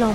en. 0.00 0.14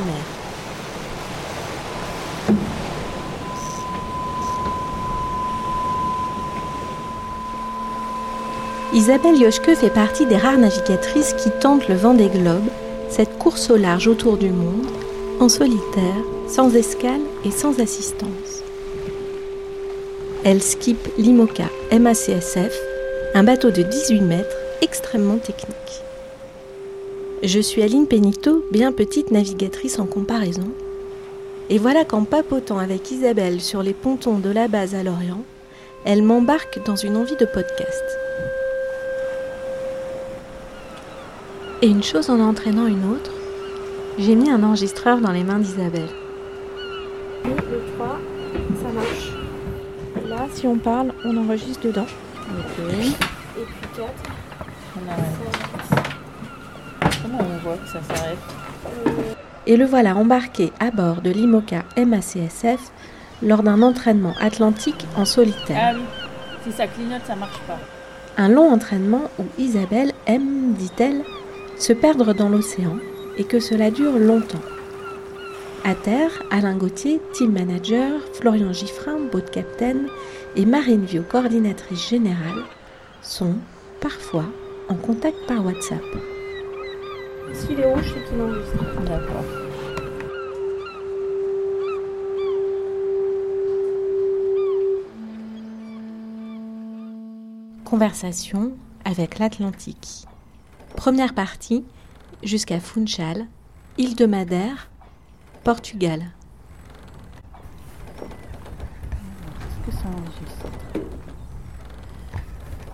Isabelle 8.94 9.38
Yoshke 9.40 9.76
fait 9.76 9.90
partie 9.90 10.26
des 10.26 10.38
rares 10.38 10.58
navigatrices 10.58 11.34
qui 11.34 11.52
tentent 11.60 11.88
le 11.88 11.96
vent 11.96 12.16
des 12.16 12.30
globes, 12.30 12.70
cette 13.10 13.38
course 13.38 13.70
au 13.70 13.78
large 13.78 14.08
autour 14.08 14.38
du 14.38 14.50
monde, 14.50 14.88
en 15.40 15.50
solitaire, 15.50 16.24
sans 16.48 16.74
escale 16.76 17.22
et 17.46 17.52
sans 17.52 17.80
assistance. 17.80 18.64
Elle 20.44 20.64
skip 20.64 20.98
l'IMOCA 21.18 21.70
MACSF, 21.92 22.74
un 23.36 23.44
bateau 23.44 23.70
de 23.70 23.84
18 23.84 24.22
mètres 24.22 24.58
extrêmement 24.82 25.38
technique. 25.38 26.07
Je 27.48 27.62
suis 27.62 27.82
Aline 27.82 28.08
Pénito, 28.08 28.66
bien 28.74 28.92
petite 28.92 29.32
navigatrice 29.32 30.00
en 30.00 30.06
comparaison. 30.06 30.70
Et 31.70 31.78
voilà 31.78 32.04
qu'en 32.04 32.26
papotant 32.26 32.78
avec 32.78 33.10
Isabelle 33.10 33.62
sur 33.62 33.82
les 33.82 33.94
pontons 33.94 34.38
de 34.38 34.50
la 34.50 34.68
base 34.68 34.94
à 34.96 35.02
Lorient, 35.02 35.44
elle 36.04 36.24
m'embarque 36.24 36.84
dans 36.86 36.98
une 36.98 37.16
envie 37.16 37.38
de 37.38 37.46
podcast. 37.46 38.04
Et 41.82 41.88
une 41.88 42.04
chose 42.04 42.30
en 42.30 42.42
entraînant 42.42 42.86
une 42.86 43.10
autre, 43.10 43.32
j'ai 44.20 44.36
mis 44.36 44.50
un 44.50 44.62
enregistreur 44.62 45.20
dans 45.20 45.32
les 45.32 45.46
mains 45.46 45.60
d'Isabelle. 45.60 46.10
Le 47.46 47.82
3, 47.96 48.20
ça 48.84 48.90
marche. 48.92 49.32
Là, 50.28 50.48
si 50.54 50.68
on 50.68 50.78
parle, 50.78 51.14
on 51.24 51.38
enregistre 51.38 51.88
dedans. 51.88 52.08
Et 53.58 53.64
puis 53.64 53.88
4, 53.96 54.06
On. 54.98 55.67
Que 57.76 57.88
ça 57.90 58.02
s'arrête 58.02 58.38
Et 59.66 59.76
le 59.76 59.86
voilà 59.86 60.16
embarqué 60.16 60.72
à 60.80 60.92
bord 60.92 61.22
de 61.22 61.30
l'IMOCA 61.30 61.84
MACSF 61.98 62.92
lors 63.44 63.62
d'un 63.62 63.82
entraînement 63.82 64.34
atlantique 64.40 65.06
en 65.18 65.26
solitaire. 65.26 65.78
Ah 65.80 65.94
oui. 65.96 66.04
Si 66.64 66.72
ça 66.72 66.88
clignote, 66.88 67.22
ça 67.26 67.36
marche 67.36 67.60
pas. 67.68 67.78
Un 68.38 68.50
long 68.50 68.72
entraînement 68.72 69.24
où 69.40 69.44
Isabelle 69.58 70.14
aime, 70.28 70.74
dit-elle, 70.74 71.24
se 71.78 71.94
perdre 71.94 72.34
dans 72.34 72.50
l'océan 72.50 72.98
et 73.38 73.44
que 73.44 73.60
cela 73.60 73.92
dure 73.92 74.18
longtemps. 74.18 74.64
À 75.84 75.94
terre, 75.94 76.32
Alain 76.52 76.76
Gauthier, 76.76 77.22
team 77.34 77.52
manager, 77.52 78.12
Florian 78.34 78.74
Giffrin, 78.74 79.20
boat 79.32 79.42
captain 79.52 80.06
et 80.56 80.66
Marine 80.66 81.06
Viau, 81.06 81.24
coordinatrice 81.24 82.10
générale, 82.10 82.64
sont 83.22 83.56
parfois 84.02 84.46
en 84.90 84.96
contact 84.96 85.38
par 85.48 85.66
WhatsApp. 85.66 86.04
S'il 87.54 87.80
est 87.80 87.94
rouge, 87.94 88.14
c'est 88.14 88.30
qu'il 88.30 88.42
enregistre. 88.42 89.02
D'accord. 89.06 89.44
Conversation 97.86 98.74
avec 99.06 99.40
l'Atlantique. 99.40 100.26
Première 100.96 101.34
partie, 101.34 101.86
jusqu'à 102.44 102.80
Funchal, 102.80 103.46
île 103.98 104.16
de 104.16 104.26
Madère, 104.26 104.90
Portugal. 105.64 106.26
Est-ce 109.66 109.86
que 109.86 109.92
ça 109.92 110.08
enregistre 110.10 110.68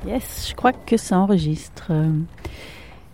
Yes, 0.06 0.48
je 0.50 0.56
crois 0.56 0.74
que 0.74 0.98
ça 0.98 1.18
enregistre. 1.18 1.92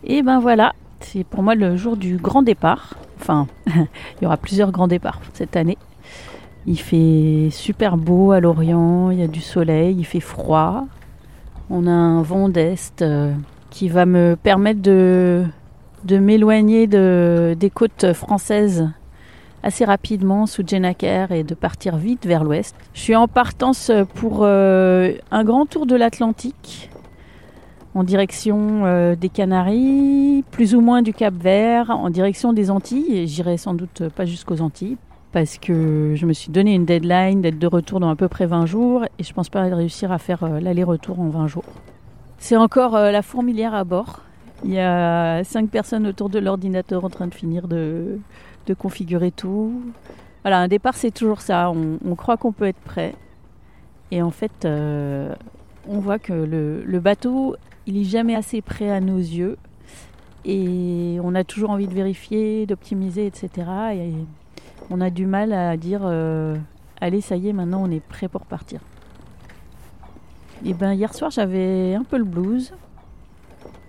Et 0.04 0.22
ben 0.22 0.40
voilà, 0.40 0.74
c'est 1.02 1.24
pour 1.24 1.44
moi 1.44 1.56
le 1.56 1.76
jour 1.76 1.98
du 1.98 2.18
grand 2.18 2.42
départ. 2.42 2.96
Enfin, 3.20 3.48
il 3.68 4.24
y 4.24 4.26
aura 4.26 4.38
plusieurs 4.38 4.72
grands 4.72 4.88
départs 4.88 5.20
cette 5.34 5.56
année. 5.56 5.78
Il 6.66 6.80
fait 6.80 7.50
super 7.52 7.98
beau 7.98 8.32
à 8.32 8.40
l'Orient, 8.40 9.12
il 9.12 9.20
y 9.20 9.24
a 9.24 9.28
du 9.28 9.42
soleil, 9.42 9.96
il 9.98 10.06
fait 10.06 10.20
froid. 10.20 10.86
On 11.70 11.88
a 11.88 11.92
un 11.92 12.22
vent 12.22 12.50
d'est 12.50 13.02
euh, 13.02 13.34
qui 13.70 13.90
va 13.90 14.06
me 14.06 14.36
permettre 14.42 14.82
de, 14.82 15.46
m'éloigner 16.10 16.88
de, 16.88 17.56
des 17.60 17.70
côtes 17.70 18.14
françaises 18.14 18.90
assez 19.64 19.86
rapidement 19.86 20.46
sous 20.46 20.64
Jenaker 20.66 21.32
et 21.32 21.44
de 21.44 21.54
partir 21.54 21.98
vite 21.98 22.26
vers 22.26 22.44
l'ouest. 22.44 22.76
Je 22.94 23.02
suis 23.02 23.16
en 23.16 23.28
partance 23.28 23.92
pour 24.16 24.40
euh, 24.44 25.14
un 25.32 25.44
grand 25.44 25.66
tour 25.66 25.86
de 25.86 25.96
l'Atlantique 25.96 26.90
en 28.00 28.06
direction 28.06 28.86
euh, 28.86 29.18
des 29.18 29.28
Canaries, 29.28 30.46
plus 30.52 30.74
ou 30.74 30.80
moins 30.80 31.02
du 31.02 31.14
Cap 31.14 31.34
Vert, 31.34 31.90
en 31.90 32.10
direction 32.10 32.54
des 32.54 32.72
Antilles. 32.72 33.14
Et 33.14 33.28
J'irai 33.28 33.58
sans 33.58 33.74
doute 33.74 34.08
pas 34.16 34.24
jusqu'aux 34.24 34.62
Antilles 34.62 34.96
parce 35.34 35.58
que 35.58 36.14
je 36.16 36.26
me 36.26 36.32
suis 36.32 36.50
donné 36.50 36.74
une 36.74 36.86
deadline 36.86 37.42
d'être 37.42 37.60
de 37.60 37.68
retour 37.68 38.00
dans 38.00 38.10
à 38.10 38.16
peu 38.16 38.30
près 38.30 38.46
20 38.46 38.66
jours 38.66 39.04
et 39.04 39.24
je 39.24 39.34
pense 39.34 39.50
pas 39.50 39.64
réussir 39.64 40.14
à 40.14 40.18
faire 40.18 40.46
euh, 40.46 40.62
l'aller-retour 40.62 41.20
en 41.20 41.28
20 41.28 41.48
jours. 41.48 41.66
C'est 42.38 42.56
encore 42.56 42.96
euh, 42.96 43.12
la 43.12 43.22
fourmilière 43.22 43.74
à 43.74 43.84
bord. 43.84 44.22
Il 44.64 44.72
y 44.72 44.80
a 44.80 45.44
cinq 45.44 45.70
personnes 45.70 46.08
autour 46.08 46.30
de 46.30 46.40
l'ordinateur 46.40 47.04
en 47.04 47.10
train 47.10 47.28
de 47.28 47.34
finir 47.36 47.68
de, 47.68 48.18
configurer 48.78 49.32
tout. 49.32 49.82
Voilà, 50.44 50.60
un 50.60 50.70
départ, 50.70 50.96
c'est 50.96 51.12
toujours 51.12 51.42
ça. 51.42 51.70
On, 51.70 52.16
croit 52.16 52.38
qu'on 52.38 52.54
peut 52.54 52.68
être 52.68 52.80
prêt. 52.80 53.14
Et 54.12 54.22
en 54.22 54.32
fait, 54.32 54.66
on 54.66 56.00
voit 56.00 56.20
que 56.20 56.34
le, 56.34 56.84
le 56.84 57.00
bateau, 57.00 57.56
il 57.88 57.98
est 57.98 58.04
jamais 58.04 58.36
assez 58.36 58.62
prêt 58.62 58.90
à 58.90 59.00
nos 59.00 59.18
yeux. 59.18 59.58
Et 60.46 61.18
on 61.24 61.36
a 61.36 61.44
toujours 61.44 61.70
envie 61.72 61.88
de 61.88 61.94
vérifier, 61.94 62.66
d'optimiser, 62.66 63.26
etc. 63.26 63.50
Et 63.94 64.14
on 64.90 65.02
a 65.02 65.10
du 65.10 65.26
mal 65.26 65.52
à 65.54 65.76
dire 65.78 66.02
euh, 66.04 66.56
allez, 67.02 67.22
ça 67.22 67.36
y 67.36 67.50
est, 67.50 67.54
maintenant 67.54 67.84
on 67.84 67.92
est 67.92 68.00
prêt 68.00 68.28
pour 68.28 68.46
partir. 68.46 68.80
Et 70.66 70.74
ben 70.74 70.94
hier 70.94 71.14
soir, 71.14 71.32
j'avais 71.32 71.96
un 71.96 72.04
peu 72.04 72.18
le 72.18 72.24
blues 72.24 72.74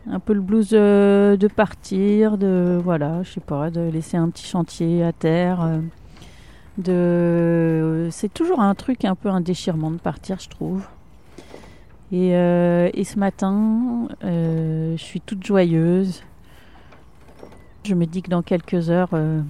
un 0.08 0.18
peu 0.18 0.32
le 0.32 0.40
blues 0.40 0.70
euh, 0.72 1.36
de 1.36 1.46
partir, 1.46 2.38
de 2.38 2.80
voilà, 2.82 3.22
je 3.22 3.32
sais 3.32 3.40
pas, 3.40 3.70
de 3.70 3.80
laisser 3.80 4.16
un 4.16 4.30
petit 4.30 4.46
chantier 4.46 5.04
à 5.04 5.12
terre. 5.12 5.80
euh, 6.88 8.08
c'est 8.10 8.32
toujours 8.32 8.60
un 8.60 8.74
truc 8.74 9.04
un 9.04 9.14
peu 9.14 9.28
un 9.28 9.40
déchirement 9.40 9.90
de 9.90 9.98
partir, 9.98 10.38
je 10.40 10.48
trouve. 10.48 10.86
Et, 12.12 12.34
euh, 12.34 12.90
et 12.92 13.04
ce 13.04 13.18
matin, 13.18 14.08
euh, 14.24 14.96
je 14.96 15.02
suis 15.02 15.20
toute 15.20 15.44
joyeuse. 15.44 16.22
Je 17.84 17.94
me 17.94 18.04
dis 18.04 18.22
que 18.22 18.30
dans 18.30 18.42
quelques 18.42 18.90
heures, 18.90 19.10
euh, 19.12 19.40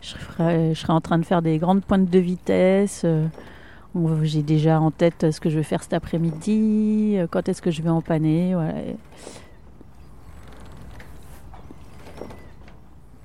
je, 0.00 0.08
serai, 0.08 0.92
en 0.92 1.00
train 1.00 1.18
de 1.18 1.24
faire 1.24 1.42
des 1.42 1.58
grandes 1.58 1.84
pointes 1.84 2.08
de 2.08 2.18
vitesse. 2.18 3.04
J'ai 4.22 4.42
déjà 4.42 4.80
en 4.80 4.90
tête 4.90 5.30
ce 5.30 5.40
que 5.40 5.50
je 5.50 5.56
vais 5.56 5.62
faire 5.62 5.82
cet 5.82 5.92
après-midi, 5.92 7.18
quand 7.30 7.48
est-ce 7.48 7.62
que 7.62 7.70
je 7.70 7.82
vais 7.82 7.90
empanner. 7.90 8.54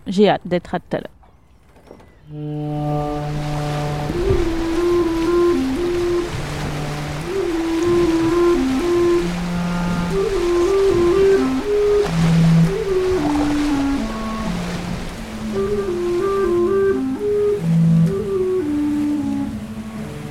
J'ai 0.08 0.30
hâte 0.30 0.42
d'être 0.46 0.76
à 0.76 0.80
tout 0.80 0.98
à 0.98 1.00
l'heure. 1.00 1.10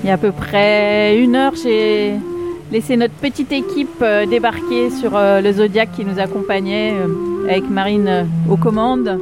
Il 0.03 0.09
y 0.09 0.11
a 0.11 0.15
à 0.15 0.19
peu 0.19 0.33
près 0.33 1.19
une 1.19 1.37
heure, 1.37 1.53
j'ai 1.55 2.15
laissé 2.73 2.97
notre 2.97 3.15
petite 3.15 3.53
équipe 3.53 4.01
euh, 4.03 4.25
débarquer 4.25 4.89
sur 4.91 5.15
euh, 5.15 5.41
le 5.41 5.53
Zodiac 5.53 5.91
qui 5.93 6.05
nous 6.05 6.19
accompagnait 6.19 6.95
euh, 6.95 7.49
avec 7.49 7.69
Marine 7.69 8.27
aux 8.49 8.57
commandes. 8.57 9.19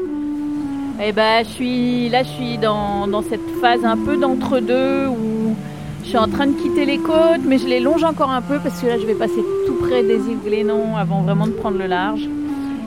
Et 1.05 1.13
ben, 1.13 1.45
je 1.45 1.49
suis 1.49 2.09
là, 2.09 2.23
je 2.23 2.29
suis 2.29 2.59
dans, 2.59 3.23
cette 3.23 3.49
phase 3.61 3.85
un 3.85 3.97
peu 3.97 4.17
d'entre-deux 4.17 5.07
où 5.07 5.55
je 6.03 6.09
suis 6.09 6.19
en 6.19 6.29
train 6.29 6.47
de 6.47 6.53
quitter 6.53 6.85
les 6.85 6.99
côtes, 6.99 7.43
mais 7.45 7.59
je 7.59 7.67
les 7.67 7.81
longe 7.81 8.05
encore 8.05 8.31
un 8.31 8.43
peu 8.43 8.59
parce 8.59 8.81
que 8.81 8.87
là, 8.87 8.99
je 8.99 9.07
vais 9.07 9.15
passer 9.15 9.43
tout 9.67 9.75
près 9.75 10.03
des 10.03 10.17
îles 10.17 10.39
Glénon 10.45 10.97
avant 10.97 11.23
vraiment 11.23 11.47
de 11.47 11.53
prendre 11.53 11.79
le 11.79 11.87
large. 11.87 12.29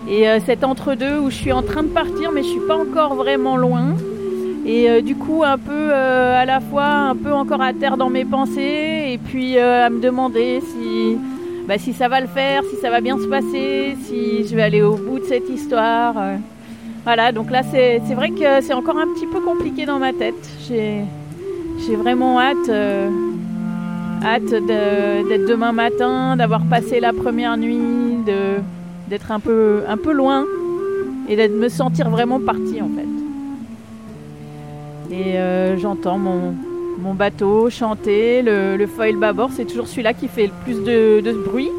Et 0.10 0.27
euh, 0.27 0.39
entre-deux 0.63 1.19
où 1.19 1.30
je 1.30 1.36
suis 1.36 1.51
en 1.54 1.62
train 1.62 1.83
de 1.83 1.89
partir, 1.89 2.31
mais 2.33 2.44
je 2.44 2.50
suis 2.50 2.68
pas 2.68 2.75
encore 2.75 3.15
vraiment 3.15 3.56
loin. 3.56 3.95
Et 4.66 4.90
euh, 4.90 5.02
du 5.02 5.16
coup, 5.16 5.44
un 5.44 5.58
peu 5.58 5.72
euh, 5.72 6.40
à 6.40 6.46
la 6.46 6.60
fois, 6.60 6.86
un 6.86 7.16
peu 7.16 7.31
encore 7.34 7.62
à 7.62 7.74
terre 7.74 7.98
dans 7.98 8.10
mes 8.10 8.25
pensées, 8.25 9.12
et 9.13 9.18
puis 9.18 9.58
euh, 9.58 9.88
à 9.88 9.90
me 9.90 10.00
demander 10.00 10.62
si, 10.62 11.18
bah, 11.68 11.80
si 11.80 11.94
ça 11.94 12.08
va 12.08 12.22
le 12.22 12.28
faire, 12.28 12.62
si 12.69 12.75
ça 12.78 12.92
va 12.92 13.02
bien 13.02 13.18
se 13.18 13.25
passer, 13.25 13.98
si 14.04 14.48
je 14.48 14.56
vais 14.56 14.62
aller 14.62 14.84
au 14.84 14.96
bout 14.96 15.19
de 15.19 15.25
cette 15.25 15.50
histoire. 15.50 16.16
Voilà, 17.04 17.31
donc 17.31 17.50
là, 17.50 17.63
c'est 17.63 17.98
vrai 18.13 18.30
que 18.30 18.62
c'est 18.62 18.74
encore 18.74 18.98
un 18.98 19.08
petit 19.16 19.25
peu 19.25 19.40
compliqué 19.40 19.88
dans 19.88 19.98
ma 19.98 20.13
tête. 20.13 20.48
J'ai 20.68 21.96
vraiment 21.96 22.40
hâte, 22.40 22.69
hâte 24.24 24.52
d'être 24.68 25.48
demain 25.48 25.72
matin, 25.72 26.36
d'avoir 26.38 26.62
passé 26.66 27.00
la 27.00 27.13
première 27.13 27.58
nuit, 27.58 28.18
d'être 29.10 29.31
un 29.31 29.40
peu, 29.40 29.81
un 29.88 29.98
peu 29.98 30.12
loin 30.13 30.46
et 31.28 31.36
de 31.36 31.56
me 31.56 31.69
sentir 31.69 32.12
vraiment 32.12 32.40
partie 32.40 32.81
en 32.81 32.90
fait. 32.90 33.00
Et 35.12 35.38
euh, 35.38 35.78
j'entends 35.78 36.18
mon, 36.18 36.56
mon 36.98 37.13
bateau 37.13 37.69
chanter, 37.69 38.42
le, 38.42 38.88
foil 38.88 39.18
bâbord, 39.18 39.50
c'est 39.52 39.66
toujours 39.66 39.88
celui-là 39.88 40.13
qui 40.13 40.30
fait 40.30 40.48
le 40.48 40.54
plus 40.63 40.81
de, 40.84 41.44
bruit, 41.46 41.69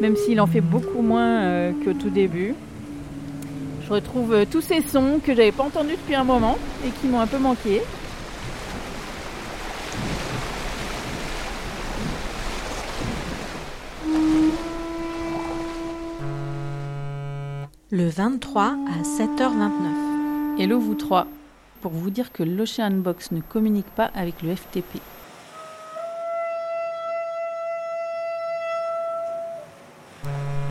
même 0.00 0.14
s'il 0.14 0.40
en 0.40 0.46
fait 0.46 0.60
beaucoup 0.60 1.02
moins 1.02 1.42
euh, 1.42 1.72
qu'au 1.84 1.92
tout 1.92 2.10
début. 2.10 2.54
Je 3.84 3.92
retrouve 3.92 4.32
euh, 4.32 4.44
tous 4.48 4.60
ces 4.60 4.80
sons 4.82 5.18
que 5.24 5.34
j'avais 5.34 5.50
pas 5.50 5.64
entendus 5.64 5.96
depuis 5.96 6.14
un 6.14 6.22
moment 6.22 6.56
et 6.86 6.90
qui 6.90 7.08
m'ont 7.08 7.20
un 7.20 7.26
peu 7.26 7.38
manqué. 7.38 7.82
Le 17.90 18.08
23 18.08 18.62
à 18.62 19.02
7h29. 19.02 20.60
Hello 20.60 20.78
vous 20.78 20.94
trois 20.94 21.26
pour 21.80 21.92
vous 21.92 22.10
dire 22.10 22.32
que 22.32 22.42
l'Ocean 22.42 22.90
Box 22.90 23.32
ne 23.32 23.40
communique 23.40 23.90
pas 23.94 24.10
avec 24.14 24.42
le 24.42 24.54
FTP. 24.54 25.00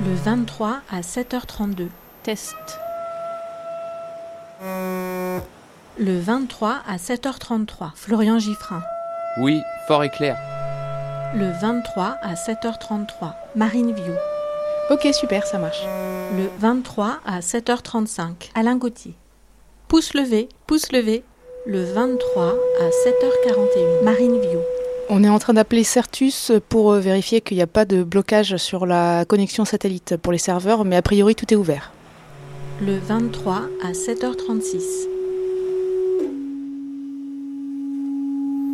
Le 0.06 0.13
23 0.13 0.81
à 0.92 1.01
7h32. 1.01 1.88
Test. 2.24 2.56
Le 6.00 6.19
23 6.19 6.81
à 6.88 6.98
7h33. 6.98 7.92
Florian 7.95 8.39
Giffrin. 8.39 8.81
Oui, 9.39 9.62
fort 9.88 10.04
et 10.04 10.09
clair. 10.09 10.38
Le 11.36 11.51
23 11.59 12.18
à 12.21 12.36
7h33. 12.36 13.33
Marine 13.56 13.94
View. 13.94 14.13
Ok, 14.89 15.07
super, 15.13 15.45
ça 15.45 15.57
marche. 15.57 15.83
Le 16.38 16.50
23 16.59 17.19
à 17.25 17.39
7h35. 17.39 18.51
Alain 18.56 18.77
Gauthier. 18.77 19.15
Pouce 19.87 20.13
levé, 20.13 20.49
pouce 20.65 20.91
levé, 20.91 21.23
le 21.65 21.81
23 21.81 22.43
à 22.81 22.89
7h41, 22.89 24.03
Marine 24.03 24.37
View. 24.37 24.59
On 25.07 25.23
est 25.23 25.29
en 25.29 25.39
train 25.39 25.53
d'appeler 25.53 25.85
Certus 25.85 26.51
pour 26.67 26.91
euh, 26.91 26.99
vérifier 26.99 27.39
qu'il 27.39 27.55
n'y 27.55 27.63
a 27.63 27.67
pas 27.67 27.85
de 27.85 28.03
blocage 28.03 28.57
sur 28.57 28.85
la 28.85 29.23
connexion 29.23 29.63
satellite 29.63 30.17
pour 30.17 30.33
les 30.33 30.39
serveurs, 30.39 30.83
mais 30.83 30.97
a 30.97 31.01
priori 31.01 31.35
tout 31.35 31.45
est 31.53 31.55
ouvert. 31.55 31.93
Le 32.81 32.97
23 32.97 33.61
à 33.81 33.93
7h36. 33.93 35.07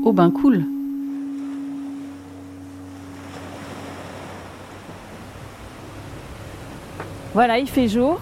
Oh 0.06 0.13
ben 0.13 0.31
cool. 0.31 0.65
Voilà, 7.36 7.60
il 7.60 7.69
fait 7.69 7.88
jour. 7.88 8.19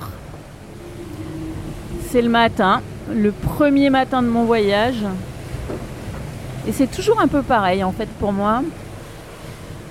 C'est 2.11 2.21
le 2.21 2.27
matin, 2.27 2.81
le 3.09 3.31
premier 3.31 3.89
matin 3.89 4.21
de 4.21 4.27
mon 4.27 4.43
voyage. 4.43 5.05
Et 6.67 6.73
c'est 6.73 6.91
toujours 6.91 7.21
un 7.21 7.29
peu 7.29 7.41
pareil 7.41 7.85
en 7.85 7.93
fait 7.93 8.09
pour 8.19 8.33
moi. 8.33 8.63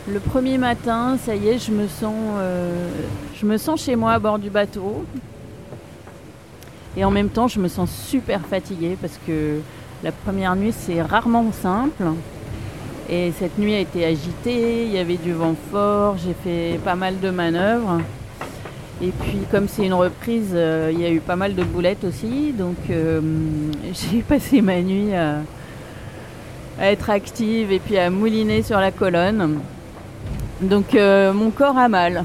Le 0.07 0.21
premier 0.21 0.59
matin, 0.59 1.17
ça 1.25 1.35
y 1.35 1.49
est, 1.49 1.59
je 1.59 1.73
me 1.73 1.89
sens, 1.89 2.15
euh, 2.37 2.91
je 3.41 3.47
me 3.47 3.57
sens 3.57 3.83
chez 3.83 3.97
moi 3.97 4.13
à 4.13 4.19
bord 4.19 4.39
du 4.39 4.51
bateau. 4.51 5.07
Et 6.95 7.07
en 7.07 7.11
même 7.11 7.31
temps, 7.31 7.49
je 7.49 7.59
me 7.59 7.69
sens 7.69 7.91
super 7.91 8.43
fatiguée 8.43 8.99
parce 9.01 9.19
que 9.27 9.61
la 10.05 10.13
première 10.13 10.55
nuit, 10.57 10.75
c'est 10.79 11.01
rarement 11.01 11.51
simple. 11.53 12.05
Et 13.09 13.33
cette 13.39 13.57
nuit 13.57 13.75
a 13.75 13.81
été 13.81 14.05
agitée, 14.05 14.85
il 14.85 14.93
y 14.93 14.99
avait 14.99 15.17
du 15.17 15.33
vent 15.33 15.55
fort, 15.73 16.19
j'ai 16.19 16.35
fait 16.35 16.79
pas 16.85 16.97
mal 16.97 17.19
de 17.19 17.31
manœuvres. 17.31 18.03
Et 19.03 19.13
puis 19.13 19.47
comme 19.51 19.67
c'est 19.67 19.87
une 19.87 19.95
reprise, 19.95 20.51
euh, 20.53 20.91
il 20.93 21.01
y 21.01 21.07
a 21.07 21.11
eu 21.11 21.21
pas 21.21 21.37
mal 21.37 21.55
de 21.55 21.65
boulettes 21.65 22.05
aussi. 22.05 22.53
Donc 22.53 22.77
euh, 22.91 23.21
j'ai 23.93 24.21
passé 24.21 24.61
ma 24.61 24.81
nuit 24.83 25.15
à, 25.15 25.41
être 26.83 27.11
active 27.11 27.73
et 27.73 27.79
puis 27.79 27.97
à 27.97 28.11
mouliner 28.11 28.63
sur 28.63 28.79
la 28.79 28.91
colonne. 28.91 29.61
Donc 30.61 30.95
euh, 30.95 31.33
mon 31.33 31.51
corps 31.51 31.79
a 31.79 31.89
mal. 31.89 32.25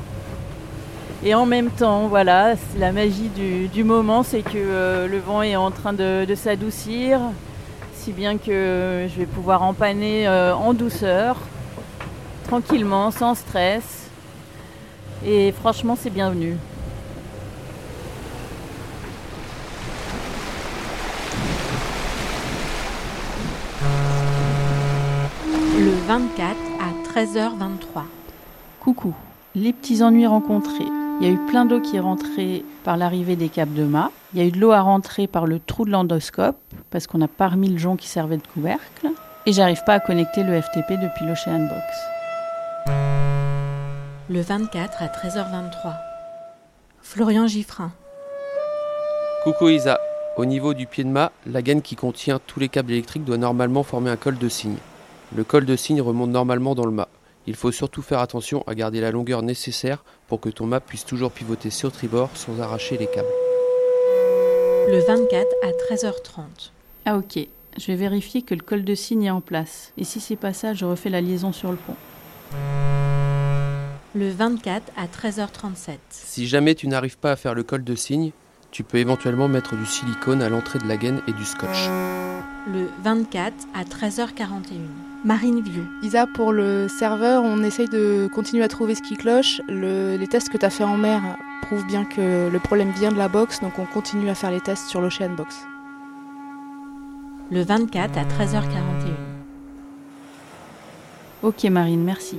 Et 1.24 1.33
en 1.33 1.45
même 1.45 1.69
temps, 1.72 2.07
voilà, 2.07 2.56
la 2.77 2.92
magie 2.92 3.31
du, 3.74 3.83
moment, 3.83 4.22
c'est 4.22 4.44
que 4.44 5.07
le 5.07 5.18
vent 5.18 5.42
est 5.42 5.56
en 5.56 5.72
train 5.72 5.94
de, 5.94 6.24
de 6.24 6.36
s'adoucir, 6.36 7.19
si 7.95 8.12
bien 8.12 8.38
que 8.38 9.07
je 9.10 9.19
vais 9.19 9.25
pouvoir 9.25 9.63
empanner 9.63 10.27
en 10.30 10.74
douceur, 10.74 11.38
tranquillement, 12.48 13.10
sans 13.10 13.33
stress. 13.33 14.05
Et 15.24 15.52
franchement, 15.52 15.96
c'est 16.00 16.10
bienvenu. 16.10 16.56
Le 25.78 25.92
24 26.08 26.56
à 26.80 27.20
13h23. 27.20 28.04
Coucou, 28.80 29.14
les 29.56 29.74
petits 29.74 30.04
ennuis 30.04 30.28
rencontrés. 30.28 30.86
Il 31.20 31.28
y 31.28 31.30
a 31.30 31.34
eu 31.34 31.38
plein 31.48 31.66
d'eau 31.66 31.80
qui 31.80 31.96
est 31.96 32.02
rentrée 32.02 32.66
par 32.84 32.98
l'arrivée 32.98 33.36
des 33.36 33.50
câbles 33.50 33.74
de 33.74 33.84
mât. 33.84 34.12
Il 34.34 34.40
y 34.40 34.44
a 34.44 34.46
eu 34.46 34.52
de 34.52 34.60
l'eau 34.60 34.72
à 34.72 34.82
rentrer 34.82 35.28
par 35.28 35.48
le 35.48 35.60
trou 35.60 35.86
de 35.86 35.92
l'endoscope 35.92 36.58
parce 36.92 37.08
qu'on 37.08 37.18
n'a 37.18 37.28
pas 37.28 37.48
remis 37.48 37.70
le 37.70 37.78
jonc 37.78 37.96
qui 37.96 38.08
servait 38.08 38.38
de 38.38 38.46
couvercle. 38.54 39.10
Et 39.46 39.54
j'arrive 39.54 39.84
pas 39.86 39.94
à 39.94 40.00
connecter 40.00 40.44
le 40.44 40.62
FTP 40.62 40.94
depuis 41.02 41.26
l'Ocean 41.26 41.60
Box 41.60 43.25
le 44.36 44.42
24 44.42 45.02
à 45.02 45.08
13h23. 45.08 45.96
Florian 47.02 47.48
Giffrin. 47.48 47.94
Coucou 49.46 49.70
Isa. 49.70 49.98
Au 50.36 50.44
niveau 50.44 50.74
du 50.74 50.88
pied 50.88 51.06
de 51.06 51.10
mât, 51.10 51.32
la 51.46 51.62
gaine 51.62 51.82
qui 51.82 51.96
contient 51.96 52.42
tous 52.46 52.60
les 52.60 52.68
câbles 52.68 52.92
électriques 52.92 53.24
doit 53.24 53.38
normalement 53.38 53.84
former 53.84 54.10
un 54.10 54.18
col 54.18 54.38
de 54.38 54.50
cygne. 54.50 54.76
Le 55.34 55.46
col 55.46 55.66
de 55.66 55.78
cygne 55.78 56.02
remonte 56.02 56.32
normalement 56.32 56.76
dans 56.76 56.84
le 56.86 56.92
mât. 56.92 57.08
Il 57.48 57.56
faut 57.56 57.72
surtout 57.72 58.02
faire 58.02 58.20
attention 58.20 58.62
à 58.68 58.76
garder 58.76 59.00
la 59.00 59.12
longueur 59.12 59.42
nécessaire 59.42 60.04
pour 60.28 60.42
que 60.42 60.50
ton 60.50 60.66
mât 60.66 60.82
puisse 60.82 61.06
toujours 61.06 61.32
pivoter 61.32 61.70
sur 61.70 61.94
tribord 61.94 62.30
sans 62.34 62.60
arracher 62.60 62.98
les 62.98 63.08
câbles. 63.08 63.30
Le 64.90 65.02
24 65.08 65.48
à 65.64 65.94
13h30. 65.94 66.72
Ah 67.06 67.16
ok, 67.16 67.40
je 67.78 67.88
vais 67.88 67.96
vérifier 67.96 68.42
que 68.42 68.54
le 68.54 68.62
col 68.62 68.84
de 68.84 68.96
cygne 68.96 69.24
est 69.24 69.32
en 69.32 69.40
place. 69.40 69.94
Et 69.98 70.04
si 70.04 70.20
c'est 70.20 70.36
pas 70.36 70.52
ça, 70.52 70.74
je 70.74 70.84
refais 70.84 71.10
la 71.10 71.22
liaison 71.22 71.54
sur 71.54 71.72
le 71.72 71.78
pont 71.78 71.96
le 74.15 74.29
24 74.29 74.91
à 74.95 75.07
13h37. 75.07 75.98
Si 76.10 76.48
jamais 76.48 76.74
tu 76.74 76.88
n'arrives 76.88 77.17
pas 77.17 77.34
à 77.34 77.36
faire 77.36 77.53
le 77.53 77.63
col 77.63 77.84
de 77.84 77.95
cygne, 77.95 78.31
tu 78.72 78.84
peux 78.84 78.98
éventuellement 78.98 79.48
mettre 79.48 79.75
du 79.75 79.86
silicone 79.86 80.41
à 80.41 80.50
l'entrée 80.50 80.79
de 80.79 80.88
la 80.88 80.95
gaine 80.95 81.22
et 81.27 81.34
du 81.34 81.43
scotch. 81.43 81.89
Le 82.72 82.88
24 83.03 83.53
à 83.74 83.84
13h41. 83.84 84.45
Marine 85.25 85.62
View. 85.62 85.84
Isa, 86.01 86.27
pour 86.27 86.53
le 86.53 86.88
serveur, 86.88 87.43
on 87.43 87.62
essaye 87.63 87.89
de 87.89 88.29
continuer 88.34 88.63
à 88.63 88.67
trouver 88.67 88.95
ce 88.95 89.01
qui 89.01 89.15
cloche. 89.15 89.62
les 89.67 90.27
tests 90.27 90.50
que 90.50 90.57
tu 90.57 90.65
as 90.65 90.69
fait 90.69 90.84
en 90.84 90.98
mer 90.98 91.22
prouvent 91.63 91.86
bien 91.86 92.05
que 92.05 92.50
le 92.50 92.60
problème 92.60 92.91
vient 92.91 93.12
de 93.12 93.17
la 93.17 93.27
box, 93.27 93.60
donc 93.60 93.77
on 93.79 93.86
continue 93.86 94.29
à 94.29 94.36
faire 94.36 94.51
les 94.51 94.62
tests 94.62 94.88
sur 94.88 95.01
l'Ocean 95.01 95.31
Box. 95.36 95.55
Le 97.51 97.63
24 97.63 98.17
à 98.17 98.24
13h41. 98.24 98.65
Ok 101.43 101.63
Marine, 101.65 102.03
merci. 102.03 102.38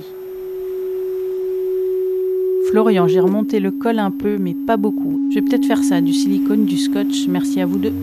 Florian, 2.69 3.07
j'ai 3.07 3.21
remonté 3.21 3.61
le 3.61 3.71
col 3.71 3.97
un 3.97 4.11
peu, 4.11 4.37
mais 4.37 4.53
pas 4.53 4.75
beaucoup. 4.75 5.21
Je 5.29 5.35
vais 5.35 5.41
peut-être 5.41 5.65
faire 5.65 5.81
ça, 5.81 6.01
du 6.01 6.11
silicone, 6.11 6.65
du 6.65 6.77
scotch. 6.77 7.27
Merci 7.29 7.61
à 7.61 7.65
vous 7.65 7.77
deux. 7.77 7.93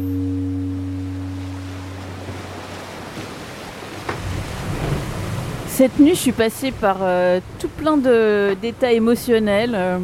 Cette 5.68 5.98
nuit, 5.98 6.14
je 6.14 6.20
suis 6.20 6.32
passée 6.32 6.70
par 6.70 6.96
euh, 7.02 7.40
tout 7.58 7.68
plein 7.68 7.98
d'états 7.98 8.92
émotionnels. 8.92 9.74
Euh, 9.74 9.98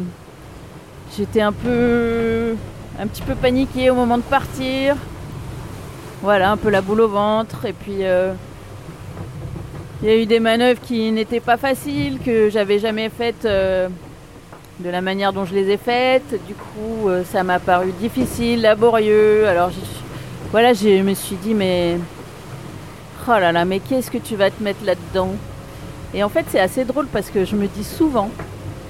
j'étais 1.17 1.41
un 1.41 1.53
peu, 1.53 2.55
un 2.99 3.07
petit 3.07 3.23
peu 3.23 3.33
paniquée 3.33 3.89
au 3.89 3.95
moment 3.95 4.19
de 4.19 4.23
partir. 4.23 4.95
Voilà, 6.21 6.51
un 6.51 6.57
peu 6.57 6.69
la 6.69 6.81
boule 6.81 7.01
au 7.01 7.07
ventre. 7.07 7.65
Et 7.65 7.73
puis, 7.73 8.03
euh, 8.03 8.33
il 10.03 10.09
y 10.09 10.11
a 10.11 10.17
eu 10.17 10.27
des 10.27 10.39
manœuvres 10.39 10.81
qui 10.81 11.11
n'étaient 11.11 11.39
pas 11.39 11.57
faciles, 11.57 12.19
que 12.23 12.51
j'avais 12.51 12.77
jamais 12.77 13.09
faites 13.09 13.47
de 14.81 14.89
la 14.89 15.01
manière 15.01 15.33
dont 15.33 15.45
je 15.45 15.53
les 15.53 15.69
ai 15.69 15.77
faites. 15.77 16.35
Du 16.47 16.53
coup, 16.53 17.07
euh, 17.07 17.23
ça 17.23 17.43
m'a 17.43 17.59
paru 17.59 17.91
difficile, 17.99 18.61
laborieux. 18.61 19.47
Alors, 19.47 19.69
voilà, 20.51 20.73
je 20.73 21.01
me 21.01 21.13
suis 21.13 21.35
dit, 21.35 21.53
mais 21.53 21.97
oh 23.27 23.31
là 23.31 23.51
là, 23.51 23.65
mais 23.65 23.79
qu'est-ce 23.79 24.11
que 24.11 24.17
tu 24.17 24.35
vas 24.35 24.49
te 24.49 24.61
mettre 24.61 24.83
là-dedans? 24.85 25.31
Et 26.13 26.23
en 26.23 26.29
fait, 26.29 26.45
c'est 26.49 26.59
assez 26.59 26.83
drôle 26.83 27.07
parce 27.07 27.29
que 27.29 27.45
je 27.45 27.55
me 27.55 27.67
dis 27.67 27.83
souvent, 27.83 28.29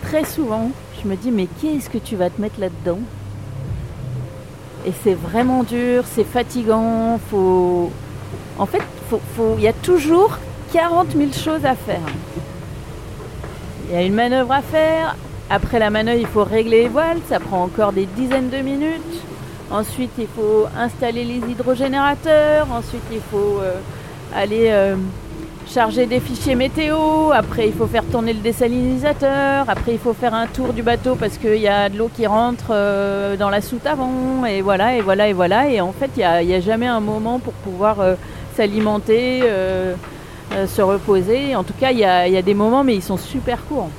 très 0.02 0.26
souvent, 0.26 0.72
je 1.02 1.08
me 1.08 1.16
dis, 1.16 1.32
mais 1.32 1.48
qu'est-ce 1.62 1.90
que 1.90 1.98
tu 1.98 2.16
vas 2.16 2.30
te 2.30 2.42
mettre 2.42 2.60
là-dedans? 2.60 3.00
Et 4.86 4.92
c'est 5.04 5.14
vraiment 5.14 5.64
dur, 5.64 6.04
c'est 6.12 6.24
fatigant. 6.24 7.20
Faut, 7.30 7.92
en 8.58 8.66
fait, 8.66 8.82
il 9.58 9.64
y 9.64 9.68
a 9.68 9.74
toujours 9.74 10.40
40 10.74 11.12
000 11.16 11.32
choses 11.34 11.66
à 11.66 11.76
faire. 11.76 12.00
Il 13.88 13.96
y 13.96 13.98
a 13.98 14.04
une 14.04 14.14
manœuvre 14.14 14.54
à 14.54 14.62
faire, 14.62 15.16
après 15.52 15.80
la 15.80 15.90
manœuvre, 15.90 16.22
il 16.22 16.28
faut 16.28 16.46
régler 16.46 16.84
les 16.84 16.88
voiles, 16.88 17.18
ça 17.28 17.42
prend 17.42 17.64
encore 17.64 17.92
des 17.92 18.06
dizaines 18.06 18.50
de 18.50 18.60
minutes. 18.60 19.22
Ensuite, 19.70 20.12
il 20.18 20.28
faut 20.28 20.66
installer 20.78 21.26
les 21.26 21.42
hydrogénérateurs. 21.52 22.68
Ensuite, 22.72 23.04
il 23.12 23.20
faut 23.20 23.60
euh, 23.62 23.74
aller 24.34 24.70
euh, 24.70 24.96
charger 25.68 26.06
des 26.06 26.22
fichiers 26.22 26.56
météo. 26.56 27.32
Après, 27.34 27.68
il 27.68 27.74
faut 27.74 27.86
faire 27.86 28.06
tourner 28.06 28.32
le 28.32 28.40
désalinisateur. 28.40 29.66
Après, 29.68 29.92
il 29.92 30.00
faut 30.00 30.14
faire 30.14 30.34
un 30.34 30.48
tour 30.48 30.72
du 30.72 30.84
bateau 30.84 31.16
parce 31.16 31.38
qu'il 31.38 31.60
y 31.60 31.68
a 31.68 31.90
de 31.90 31.98
l'eau 31.98 32.10
qui 32.16 32.26
rentre 32.28 32.68
euh, 32.72 33.36
dans 33.36 33.50
la 33.50 33.60
soute 33.60 33.86
avant. 33.86 34.46
Et 34.46 34.62
voilà, 34.62 34.96
et 34.96 35.02
voilà, 35.02 35.28
et 35.28 35.34
voilà. 35.34 35.70
Et 35.70 35.82
en 35.82 35.92
fait, 35.92 36.12
il 36.16 36.48
n'y 36.48 36.56
a, 36.56 36.62
jamais 36.62 36.88
un 36.88 37.02
moment 37.02 37.40
pour 37.40 37.54
pouvoir 37.54 37.98
s'alimenter, 38.56 39.44
se 40.66 40.82
reposer. 40.82 41.58
En 41.58 41.66
tout 41.66 41.76
cas, 41.78 41.92
il 41.92 42.00
y 42.00 42.06
a 42.06 42.42
des 42.42 42.54
moments, 42.54 42.86
mais 42.86 42.96
ils 42.96 43.04
sont 43.04 43.18
super 43.18 43.66
courts. 43.66 43.90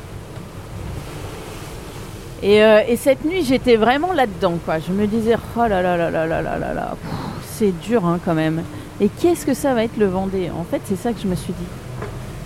Euh, 2.44 2.82
et, 2.88 2.96
cette 2.96 3.24
nuit, 3.24 3.44
j'étais 3.44 3.76
vraiment 3.76 4.12
là-dedans, 4.12 4.54
quoi. 4.64 4.78
Je 4.80 4.92
me 4.92 5.06
disais, 5.06 5.36
oh 5.56 5.60
là 5.60 5.80
là 5.80 5.96
là 5.96 6.10
là 6.10 6.26
là 6.26 6.42
là 6.42 6.58
là 6.58 6.74
là, 6.74 6.96
c'est 7.44 7.70
dur 7.80 8.04
hein, 8.04 8.18
quand 8.24 8.34
même. 8.34 8.62
Et 9.00 9.08
qu'est-ce 9.08 9.46
que 9.46 9.54
ça 9.54 9.74
va 9.74 9.84
être 9.84 9.96
le 9.96 10.06
Vendée? 10.06 10.50
En 10.50 10.64
fait, 10.64 10.80
c'est 10.84 10.96
ça 10.96 11.12
que 11.12 11.20
je 11.20 11.28
me 11.28 11.36
suis 11.36 11.52
dit. 11.52 11.66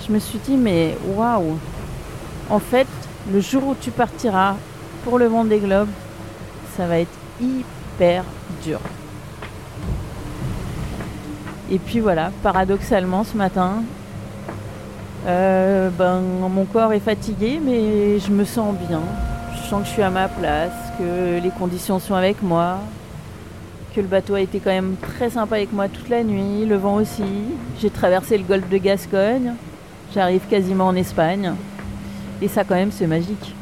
Je 0.07 0.13
me 0.13 0.19
suis 0.19 0.39
dit, 0.39 0.57
mais 0.57 0.97
waouh 1.15 1.57
En 2.51 2.59
fait, 2.59 2.87
le 3.33 3.41
jour 3.41 3.69
où 3.69 3.75
tu 3.81 3.91
partiras 3.91 4.57
pour 5.05 5.19
le 5.19 5.27
Vendée 5.27 5.59
Globe, 5.59 5.89
ça 6.77 6.87
va 6.87 6.99
être 6.99 7.17
hyper 7.41 8.25
dur. 8.63 8.81
Et 11.71 11.79
puis 11.79 12.01
voilà, 12.01 12.31
paradoxalement, 12.43 13.25
ce 13.25 13.37
matin, 13.37 13.83
euh, 15.27 15.89
ben, 15.91 16.21
mon 16.21 16.65
corps 16.65 16.93
est 16.93 17.01
fatigué, 17.01 17.61
mais 17.65 18.21
je 18.21 18.31
me 18.31 18.45
sens 18.45 18.75
bien 18.89 19.01
je 19.67 19.71
sens 19.71 19.83
que 19.83 19.89
je 19.89 19.93
suis 19.95 20.03
à 20.03 20.11
ma 20.11 20.29
place, 20.29 20.71
que 20.97 21.41
les 21.43 21.51
conditions 21.51 21.99
sont 21.99 22.15
avec 22.15 22.41
moi, 22.41 22.79
que 23.97 24.01
le 24.01 24.07
bateau 24.07 24.35
a 24.35 24.41
été 24.41 24.61
quand 24.61 24.71
même 24.71 24.95
très 24.95 25.29
sympa 25.29 25.57
avec 25.57 25.73
moi 25.73 25.89
toute 25.89 26.09
la 26.09 26.23
nuit, 26.23 26.65
le 26.65 26.77
vent 26.77 26.95
aussi. 26.95 27.25
J'ai 27.81 27.91
traversé 27.91 28.39
le 28.39 28.45
golfe 28.45 28.69
de 28.69 28.77
Gascogne, 28.77 29.55
j'arrive 30.15 30.43
quasiment 30.49 30.87
en 30.87 30.95
Espagne. 30.95 31.55
Et 32.41 32.47
ça 32.47 32.63
quand 32.63 32.77
même 32.77 32.93
c'est 32.93 33.09
magique. 33.09 33.57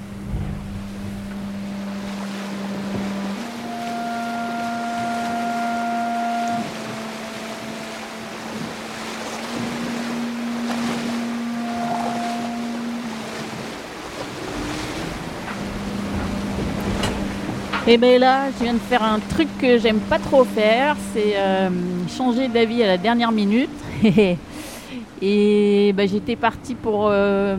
Et 17.86 17.92
eh 17.92 17.98
bien 17.98 18.18
là, 18.18 18.46
je 18.50 18.64
viens 18.64 18.72
de 18.72 18.78
faire 18.78 19.02
un 19.02 19.18
truc 19.18 19.46
que 19.60 19.76
j'aime 19.76 20.00
pas 20.00 20.18
trop 20.18 20.44
faire, 20.44 20.96
c'est 21.12 21.36
euh, 21.36 21.68
changer 22.08 22.48
d'avis 22.48 22.82
à 22.82 22.86
la 22.86 22.96
dernière 22.96 23.30
minute. 23.30 23.68
et 25.22 25.92
ben, 25.92 26.08
j'étais 26.08 26.34
partie 26.34 26.74
pour 26.74 27.08
euh, 27.08 27.58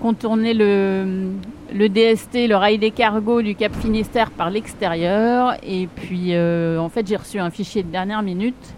contourner 0.00 0.54
le, 0.54 1.32
DST, 1.72 2.46
le 2.46 2.54
rail 2.54 2.78
des 2.78 2.92
cargos 2.92 3.42
du 3.42 3.56
Cap 3.56 3.74
Finistère 3.74 4.30
par 4.30 4.48
l'extérieur. 4.48 5.56
Et 5.64 5.88
puis 5.88 6.28
euh, 6.28 6.78
en 6.78 6.88
fait, 6.88 7.04
j'ai 7.04 7.16
reçu 7.16 7.40
un 7.40 7.50
fichier 7.50 7.82
de 7.82 7.90
dernière 7.90 8.22
minute. 8.22 8.74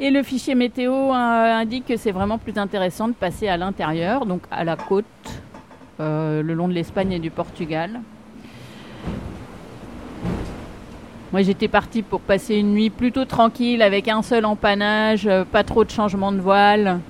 Et 0.00 0.10
le 0.10 0.24
fichier 0.24 0.56
météo 0.56 1.12
indique 1.12 1.86
que 1.86 1.96
c'est 1.96 2.10
vraiment 2.10 2.38
plus 2.38 2.58
intéressant 2.58 3.06
de 3.06 3.14
passer 3.14 3.46
à 3.46 3.56
l'intérieur, 3.56 4.26
donc 4.26 4.42
à 4.50 4.64
la 4.64 4.74
côte, 4.74 5.04
le 6.00 6.42
long 6.54 6.66
de 6.66 6.72
l'Espagne 6.72 7.12
et 7.12 7.20
du 7.20 7.30
Portugal. 7.30 8.00
Moi, 11.32 11.40
j'étais 11.40 11.68
partie 11.68 12.02
pour 12.02 12.20
passer 12.20 12.56
une 12.56 12.74
nuit 12.74 12.90
plutôt 12.90 13.24
tranquille 13.24 13.80
avec 13.80 14.06
un 14.06 14.20
seul 14.20 14.44
empannage, 14.44 15.26
euh, 15.26 15.44
pas 15.50 15.64
trop 15.64 15.82
de 15.82 15.90
changements 15.90 16.30
de 16.30 16.40
voile 16.40 17.00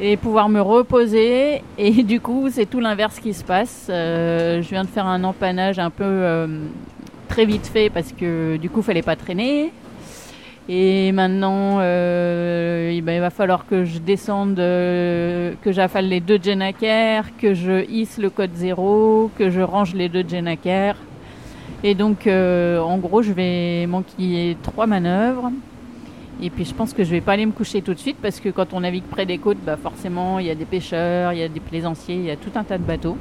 et 0.00 0.16
pouvoir 0.16 0.48
me 0.48 0.60
reposer. 0.60 1.62
Et 1.78 1.90
du 2.02 2.18
coup, 2.18 2.48
c'est 2.50 2.66
tout 2.66 2.80
l'inverse 2.80 3.20
qui 3.20 3.32
se 3.32 3.44
passe. 3.44 3.86
Euh, 3.88 4.62
je 4.62 4.68
viens 4.68 4.82
de 4.82 4.88
faire 4.88 5.06
un 5.06 5.22
empannage 5.22 5.78
un 5.78 5.90
peu 5.90 6.02
euh, 6.02 6.48
très 7.28 7.44
vite 7.44 7.68
fait 7.68 7.88
parce 7.88 8.10
que 8.10 8.56
du 8.56 8.68
coup, 8.68 8.80
il 8.80 8.84
fallait 8.84 9.02
pas 9.02 9.14
traîner. 9.14 9.70
Et 10.68 11.12
maintenant, 11.12 11.76
ben, 11.76 12.92
il 12.92 13.20
va 13.20 13.30
falloir 13.30 13.64
que 13.68 13.84
je 13.84 13.98
descende, 13.98 14.56
que 14.56 15.70
j'affale 15.70 16.08
les 16.08 16.18
deux 16.18 16.40
Jennaker, 16.42 17.26
que 17.40 17.54
je 17.54 17.88
hisse 17.88 18.18
le 18.18 18.30
code 18.30 18.50
zéro, 18.56 19.30
que 19.38 19.48
je 19.48 19.60
range 19.60 19.94
les 19.94 20.08
deux 20.08 20.24
Jennaker. 20.28 20.96
Et 21.84 21.94
donc, 21.94 22.26
euh, 22.26 22.80
en 22.80 22.98
gros, 22.98 23.22
je 23.22 23.32
vais 23.32 23.86
manquer 23.86 24.56
trois 24.62 24.86
manœuvres. 24.86 25.50
Et 26.42 26.50
puis, 26.50 26.64
je 26.64 26.74
pense 26.74 26.92
que 26.92 27.04
je 27.04 27.10
vais 27.10 27.20
pas 27.20 27.32
aller 27.32 27.46
me 27.46 27.52
coucher 27.52 27.82
tout 27.82 27.94
de 27.94 27.98
suite 27.98 28.16
parce 28.20 28.40
que 28.40 28.48
quand 28.48 28.72
on 28.72 28.80
navigue 28.80 29.04
près 29.04 29.26
des 29.26 29.38
côtes, 29.38 29.58
bah 29.64 29.76
forcément, 29.76 30.38
il 30.38 30.46
y 30.46 30.50
a 30.50 30.54
des 30.54 30.64
pêcheurs, 30.64 31.32
il 31.32 31.38
y 31.38 31.42
a 31.42 31.48
des 31.48 31.60
plaisanciers, 31.60 32.14
il 32.14 32.24
y 32.24 32.30
a 32.30 32.36
tout 32.36 32.50
un 32.54 32.64
tas 32.64 32.78
de 32.78 32.82
bateaux. 32.82 33.16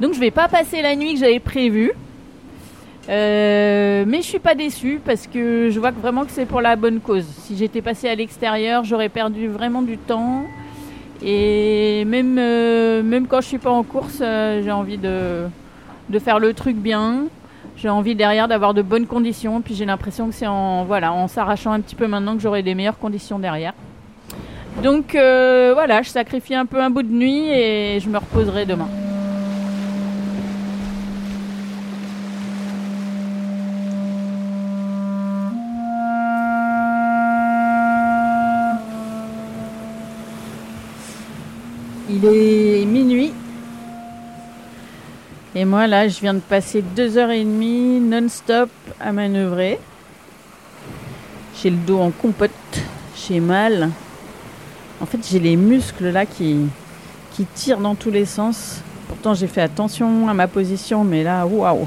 Donc, 0.00 0.14
je 0.14 0.20
vais 0.20 0.30
pas 0.30 0.48
passer 0.48 0.82
la 0.82 0.96
nuit 0.96 1.14
que 1.14 1.20
j'avais 1.20 1.40
prévue. 1.40 1.92
Euh, 3.08 4.04
mais 4.06 4.22
je 4.22 4.26
suis 4.26 4.38
pas 4.38 4.54
déçue 4.54 4.98
parce 5.04 5.26
que 5.26 5.68
je 5.70 5.78
vois 5.78 5.90
vraiment 5.90 6.24
que 6.24 6.30
c'est 6.30 6.46
pour 6.46 6.62
la 6.62 6.74
bonne 6.74 7.00
cause. 7.00 7.26
Si 7.26 7.54
j'étais 7.56 7.82
passé 7.82 8.08
à 8.08 8.14
l'extérieur, 8.14 8.82
j'aurais 8.84 9.10
perdu 9.10 9.46
vraiment 9.46 9.82
du 9.82 9.98
temps. 9.98 10.44
Et 11.22 12.04
même, 12.06 12.38
euh, 12.38 13.02
même 13.02 13.26
quand 13.26 13.40
je 13.40 13.48
suis 13.48 13.58
pas 13.58 13.70
en 13.70 13.82
course, 13.82 14.18
j'ai 14.20 14.72
envie 14.72 14.98
de, 14.98 15.44
de 16.08 16.18
faire 16.18 16.38
le 16.38 16.54
truc 16.54 16.76
bien. 16.76 17.24
J'ai 17.76 17.88
envie 17.88 18.14
derrière 18.14 18.48
d'avoir 18.48 18.74
de 18.74 18.82
bonnes 18.82 19.06
conditions. 19.06 19.60
Puis 19.60 19.74
j'ai 19.74 19.84
l'impression 19.84 20.28
que 20.28 20.34
c'est 20.34 20.46
en 20.46 20.84
voilà 20.84 21.12
en 21.12 21.28
s'arrachant 21.28 21.72
un 21.72 21.80
petit 21.80 21.94
peu 21.94 22.06
maintenant 22.06 22.34
que 22.36 22.42
j'aurai 22.42 22.62
des 22.62 22.74
meilleures 22.74 22.98
conditions 22.98 23.38
derrière. 23.38 23.74
Donc 24.82 25.14
euh, 25.14 25.72
voilà, 25.74 26.02
je 26.02 26.08
sacrifie 26.08 26.54
un 26.54 26.66
peu 26.66 26.80
un 26.80 26.90
bout 26.90 27.02
de 27.02 27.12
nuit 27.12 27.50
et 27.50 28.00
je 28.00 28.08
me 28.08 28.18
reposerai 28.18 28.66
demain. 28.66 28.88
Il 42.10 42.24
est 42.26 42.84
minuit 42.84 43.32
et 45.54 45.64
moi, 45.64 45.86
là, 45.86 46.08
je 46.08 46.20
viens 46.20 46.34
de 46.34 46.40
passer 46.40 46.82
deux 46.82 47.16
heures 47.16 47.30
et 47.30 47.44
demie 47.44 48.00
non-stop 48.00 48.70
à 49.00 49.12
manœuvrer. 49.12 49.78
J'ai 51.62 51.70
le 51.70 51.76
dos 51.76 52.00
en 52.00 52.10
compote, 52.10 52.50
j'ai 53.16 53.40
mal. 53.40 53.90
En 55.00 55.06
fait, 55.06 55.18
j'ai 55.30 55.38
les 55.38 55.56
muscles 55.56 56.10
là 56.10 56.26
qui, 56.26 56.66
qui 57.32 57.44
tirent 57.44 57.78
dans 57.78 57.94
tous 57.94 58.10
les 58.10 58.24
sens. 58.24 58.80
Pourtant, 59.08 59.34
j'ai 59.34 59.46
fait 59.46 59.62
attention 59.62 60.28
à 60.28 60.34
ma 60.34 60.48
position, 60.48 61.04
mais 61.04 61.22
là, 61.22 61.46
waouh! 61.46 61.86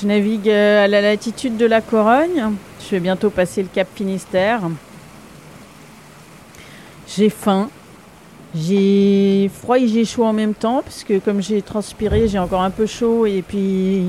Je 0.00 0.06
navigue 0.06 0.50
euh, 0.50 0.84
à 0.84 0.88
la 0.88 1.00
latitude 1.00 1.56
de 1.56 1.64
la 1.64 1.80
Corogne. 1.80 2.52
Je 2.84 2.90
vais 2.90 3.00
bientôt 3.00 3.30
passer 3.30 3.62
le 3.62 3.68
Cap 3.72 3.88
Finistère. 3.94 4.60
J'ai 7.08 7.30
faim. 7.30 7.70
J'ai 8.54 9.50
froid 9.52 9.78
et 9.78 9.88
j'ai 9.88 10.04
chaud 10.04 10.24
en 10.24 10.32
même 10.32 10.54
temps, 10.54 10.82
parce 10.82 11.04
que 11.04 11.18
comme 11.18 11.42
j'ai 11.42 11.60
transpiré, 11.62 12.28
j'ai 12.28 12.38
encore 12.38 12.62
un 12.62 12.70
peu 12.70 12.86
chaud 12.86 13.26
et 13.26 13.42
puis 13.42 14.04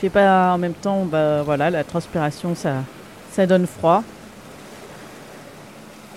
fait 0.00 0.10
pas 0.10 0.52
en 0.54 0.58
même 0.58 0.74
temps, 0.74 1.04
bah 1.04 1.42
voilà, 1.42 1.70
la 1.70 1.84
transpiration 1.84 2.54
ça, 2.54 2.76
ça 3.32 3.46
donne 3.46 3.66
froid. 3.66 4.02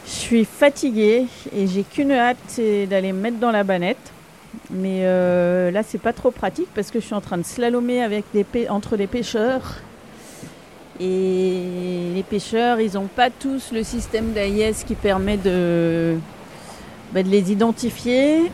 Je 0.05 0.11
suis 0.11 0.45
fatiguée 0.45 1.25
et 1.55 1.67
j'ai 1.67 1.83
qu'une 1.83 2.11
hâte, 2.11 2.37
c'est 2.47 2.85
d'aller 2.85 3.11
me 3.11 3.19
mettre 3.19 3.39
dans 3.39 3.51
la 3.51 3.63
banette. 3.63 4.11
Mais 4.69 4.99
euh, 5.03 5.71
là, 5.71 5.81
c'est 5.83 5.99
pas 5.99 6.13
trop 6.13 6.31
pratique 6.31 6.67
parce 6.75 6.91
que 6.91 6.99
je 6.99 7.05
suis 7.05 7.15
en 7.15 7.21
train 7.21 7.37
de 7.37 7.43
slalomer 7.43 8.03
avec 8.03 8.25
des 8.33 8.45
entre 8.69 8.95
les 8.95 9.07
pêcheurs. 9.07 9.75
Et 10.99 12.11
les 12.13 12.23
pêcheurs, 12.23 12.79
ils 12.79 12.93
n'ont 12.93 13.07
pas 13.07 13.29
tous 13.29 13.71
le 13.71 13.83
système 13.83 14.31
d'AIS 14.31 14.83
qui 14.85 14.93
permet 14.93 15.37
de, 15.37 16.17
bah, 17.13 17.23
de 17.23 17.29
les 17.29 17.51
identifier 17.51 18.51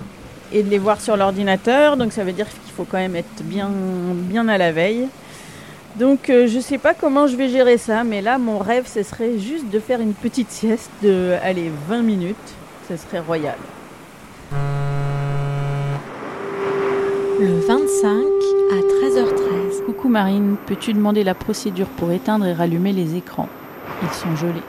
et 0.51 0.63
de 0.63 0.69
les 0.69 0.77
voir 0.77 1.01
sur 1.01 1.15
l'ordinateur. 1.15 1.97
Donc 1.97 2.11
ça 2.11 2.23
veut 2.23 2.33
dire 2.33 2.47
qu'il 2.47 2.73
faut 2.75 2.85
quand 2.89 2.97
même 2.97 3.15
être 3.15 3.43
bien, 3.43 3.69
bien 4.13 4.47
à 4.47 4.57
la 4.57 4.71
veille. 4.71 5.07
Donc 5.97 6.29
euh, 6.29 6.47
je 6.47 6.57
ne 6.57 6.61
sais 6.61 6.77
pas 6.77 6.93
comment 6.93 7.27
je 7.27 7.35
vais 7.35 7.49
gérer 7.49 7.77
ça, 7.77 8.03
mais 8.03 8.21
là 8.21 8.37
mon 8.37 8.59
rêve 8.59 8.85
ce 8.87 9.03
serait 9.03 9.39
juste 9.39 9.69
de 9.69 9.79
faire 9.79 9.99
une 10.01 10.13
petite 10.13 10.51
sieste 10.51 10.91
de 11.03 11.35
allez 11.43 11.71
20 11.87 12.01
minutes. 12.01 12.35
Ce 12.89 12.97
serait 12.97 13.19
royal. 13.19 13.57
Le 17.39 17.59
25 17.67 18.13
à 18.71 18.75
13h13. 18.75 19.85
Coucou 19.85 20.09
Marine, 20.09 20.55
peux-tu 20.65 20.93
demander 20.93 21.23
la 21.23 21.35
procédure 21.35 21.87
pour 21.87 22.11
éteindre 22.11 22.45
et 22.45 22.53
rallumer 22.53 22.91
les 22.91 23.15
écrans? 23.15 23.47
Ils 24.01 24.13
sont 24.13 24.35
gelés. 24.35 24.63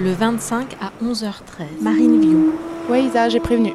Le 0.00 0.12
25 0.12 0.76
à 0.80 0.90
11h13. 1.04 1.82
Marine 1.82 2.20
Lyon. 2.20 2.71
Oui, 2.90 3.04
Isa, 3.06 3.28
j'ai 3.28 3.40
prévenu. 3.40 3.72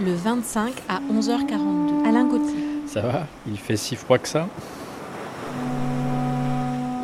Le 0.00 0.06
Le 0.06 0.14
25 0.14 0.72
à 0.88 1.00
11h42. 1.12 2.06
Alain 2.08 2.24
Gauthier. 2.26 2.64
Ça 2.86 3.00
va? 3.00 3.26
Il 3.46 3.58
fait 3.58 3.76
si 3.76 3.96
froid 3.96 4.18
que 4.18 4.28
ça? 4.28 4.46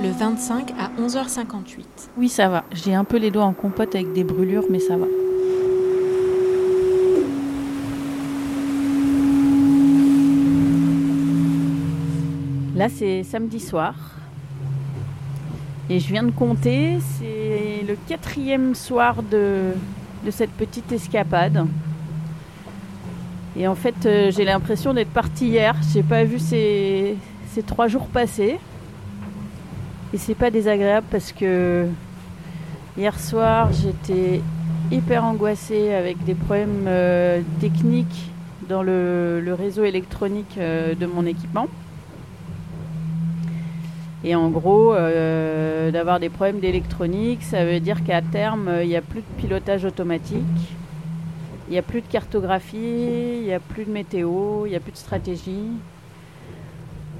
Le 0.02 0.10
25 0.10 0.72
à 0.78 0.90
11h58. 1.00 1.84
Oui, 2.16 2.28
ça 2.28 2.48
va. 2.48 2.64
J'ai 2.72 2.94
un 2.94 3.04
peu 3.04 3.16
les 3.16 3.30
doigts 3.30 3.44
en 3.44 3.52
compote 3.52 3.94
avec 3.94 4.12
des 4.12 4.24
brûlures, 4.24 4.64
mais 4.70 4.78
ça 4.78 4.96
va. 4.96 5.06
Là, 12.76 12.88
c'est 12.88 13.22
samedi 13.22 13.60
soir. 13.60 13.94
Et 15.90 16.00
je 16.00 16.08
viens 16.08 16.22
de 16.22 16.30
compter, 16.30 16.98
c'est 17.18 17.61
quatrième 18.08 18.74
soir 18.74 19.22
de, 19.22 19.72
cette 20.30 20.50
petite 20.50 20.90
escapade. 20.92 21.66
Et 23.56 23.68
en 23.68 23.74
fait, 23.74 24.06
euh, 24.06 24.30
j'ai 24.30 24.44
l'impression 24.44 24.94
d'être 24.94 25.10
partie 25.10 25.48
hier. 25.48 25.74
J'ai 25.92 26.02
pas 26.02 26.24
vu 26.24 26.38
ces, 26.38 27.16
trois 27.66 27.88
jours 27.88 28.06
passer. 28.06 28.58
Et 30.14 30.18
c'est 30.18 30.34
pas 30.34 30.50
désagréable 30.50 31.06
parce 31.10 31.32
que 31.32 31.86
hier 32.96 33.18
soir, 33.18 33.70
j'étais 33.72 34.40
hyper 34.90 35.24
angoissée 35.24 35.92
avec 35.94 36.22
des 36.24 36.34
problèmes 36.34 36.84
euh, 36.86 37.40
techniques 37.60 38.30
dans 38.68 38.82
le, 38.82 39.40
le 39.40 39.54
réseau 39.54 39.84
électronique 39.84 40.56
euh, 40.58 40.94
de 40.94 41.06
mon 41.06 41.26
équipement. 41.26 41.66
Et 44.24 44.34
en 44.34 44.50
gros, 44.50 44.94
euh, 44.94 45.90
d'avoir 45.90 46.20
des 46.20 46.28
problèmes 46.28 46.60
d'électronique, 46.60 47.42
ça 47.42 47.64
veut 47.64 47.80
dire 47.80 48.04
qu'à 48.04 48.22
terme, 48.22 48.70
il 48.82 48.88
n'y 48.88 48.96
a 48.96 49.02
plus 49.02 49.20
de 49.20 49.40
pilotage 49.42 49.84
automatique, 49.84 50.44
il 51.68 51.72
n'y 51.72 51.78
a 51.78 51.82
plus 51.82 52.02
de 52.02 52.06
cartographie, 52.06 53.38
il 53.38 53.42
n'y 53.42 53.52
a 53.52 53.60
plus 53.60 53.84
de 53.84 53.90
météo, 53.90 54.66
il 54.66 54.70
n'y 54.70 54.76
a 54.76 54.80
plus 54.80 54.92
de 54.92 54.96
stratégie. 54.96 55.70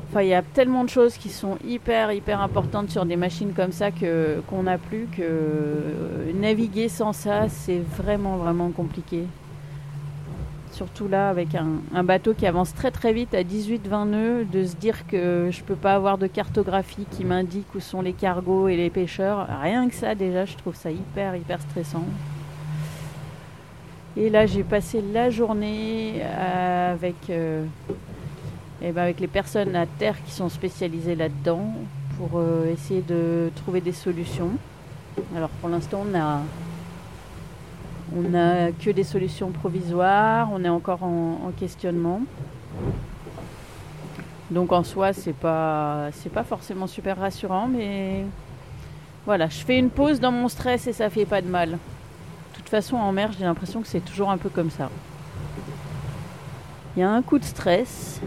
Enfin, 0.09 0.23
il 0.23 0.29
y 0.29 0.35
a 0.35 0.43
tellement 0.43 0.85
de 0.85 0.91
choses 0.91 1.17
qui 1.17 1.31
sont 1.31 1.57
hyper, 1.67 2.13
hyper 2.13 2.43
importantes 2.43 2.91
sur 2.91 3.07
des 3.07 3.17
machines 3.17 3.53
comme 3.55 3.73
ça 3.73 3.91
que, 3.91 4.43
qu'on 4.47 4.65
n'a 4.65 4.77
plus 4.77 5.07
que 5.07 5.23
euh, 5.23 6.33
naviguer 6.35 6.91
sans 6.91 7.15
ça, 7.15 7.49
c'est 7.49 7.81
vraiment, 7.97 8.37
vraiment 8.37 8.71
compliqué. 8.71 9.25
Surtout 10.83 11.07
là, 11.07 11.29
avec 11.29 11.51
un, 11.55 12.03
bateau 12.03 12.35
qui 12.35 12.45
avance 12.45 12.75
très 12.75 12.91
très 12.91 13.13
vite 13.13 13.35
à 13.35 13.45
18-20 13.45 14.09
nœuds, 14.09 14.45
de 14.45 14.65
se 14.65 14.75
dire 14.75 15.07
que 15.07 15.49
je 15.53 15.63
peux 15.63 15.77
pas 15.77 15.95
avoir 15.95 16.19
de 16.19 16.27
cartographie 16.27 17.07
qui 17.09 17.25
m'indique 17.25 17.73
où 17.77 17.79
sont 17.79 18.03
les 18.03 18.13
cargos 18.13 18.67
et 18.67 18.77
les 18.77 18.91
pêcheurs. 18.91 19.47
Rien 19.63 19.89
que 19.89 19.95
ça, 19.95 20.17
déjà, 20.17 20.45
je 20.45 20.57
trouve 20.57 20.75
ça 20.75 20.91
hyper, 20.91 21.37
hyper 21.37 21.61
stressant. 21.61 22.05
Et 24.17 24.29
là, 24.29 24.45
j'ai 24.47 24.65
passé 24.65 25.01
la 25.13 25.31
journée 25.31 26.21
avec, 26.21 27.31
euh, 27.31 27.65
eh 28.83 28.91
ben, 28.91 29.03
avec 29.03 29.21
les 29.21 29.29
personnes 29.29 29.77
à 29.77 29.87
terre 29.87 30.17
qui 30.25 30.33
sont 30.33 30.49
spécialisées 30.49 31.15
là-dedans 31.15 31.77
pour 32.19 32.41
euh, 32.41 32.73
essayer 32.73 33.03
de 33.03 33.53
trouver 33.55 33.81
des 33.81 33.93
solutions. 33.93 34.51
Alors 35.37 35.51
pour 35.61 35.69
l'instant, 35.69 36.05
on 36.11 36.19
a, 36.19 36.41
on 38.17 38.23
n'a 38.23 38.73
que 38.73 38.91
des 38.91 39.05
solutions 39.05 39.51
provisoires, 39.51 40.49
on 40.53 40.65
est 40.65 40.69
encore 40.69 41.03
en, 41.03 41.41
en 41.47 41.51
questionnement. 41.51 42.21
Donc 44.51 44.73
en 44.73 44.85
soi, 44.85 45.13
c'est 45.13 45.33
pas, 45.33 46.11
pas 46.35 46.45
forcément 46.45 46.87
super 46.87 47.19
rassurant, 47.19 47.69
mais 47.69 48.25
voilà, 49.25 49.49
je 49.49 49.59
fais 49.65 49.79
une 49.79 49.89
pause 49.89 50.21
dans 50.21 50.33
mon 50.33 50.49
stress 50.49 50.87
et 50.87 50.93
ça 50.93 51.09
fait 51.09 51.25
pas 51.25 51.41
de 51.41 51.49
mal. 51.49 51.71
De 51.71 51.77
toute 52.57 52.69
façon, 52.69 52.97
en 52.97 53.13
mer, 53.13 53.31
j'ai 53.33 53.45
l'impression 53.45 53.81
que 53.81 53.87
c'est 53.87 54.05
toujours 54.05 54.31
un 54.31 54.37
peu 54.37 54.51
comme 54.51 54.71
ça. 54.71 54.91
Il 56.95 57.01
y 57.01 57.03
a 57.03 57.11
un 57.11 57.23
coup 57.23 57.39
de 57.39 57.45
stress, 57.45 58.21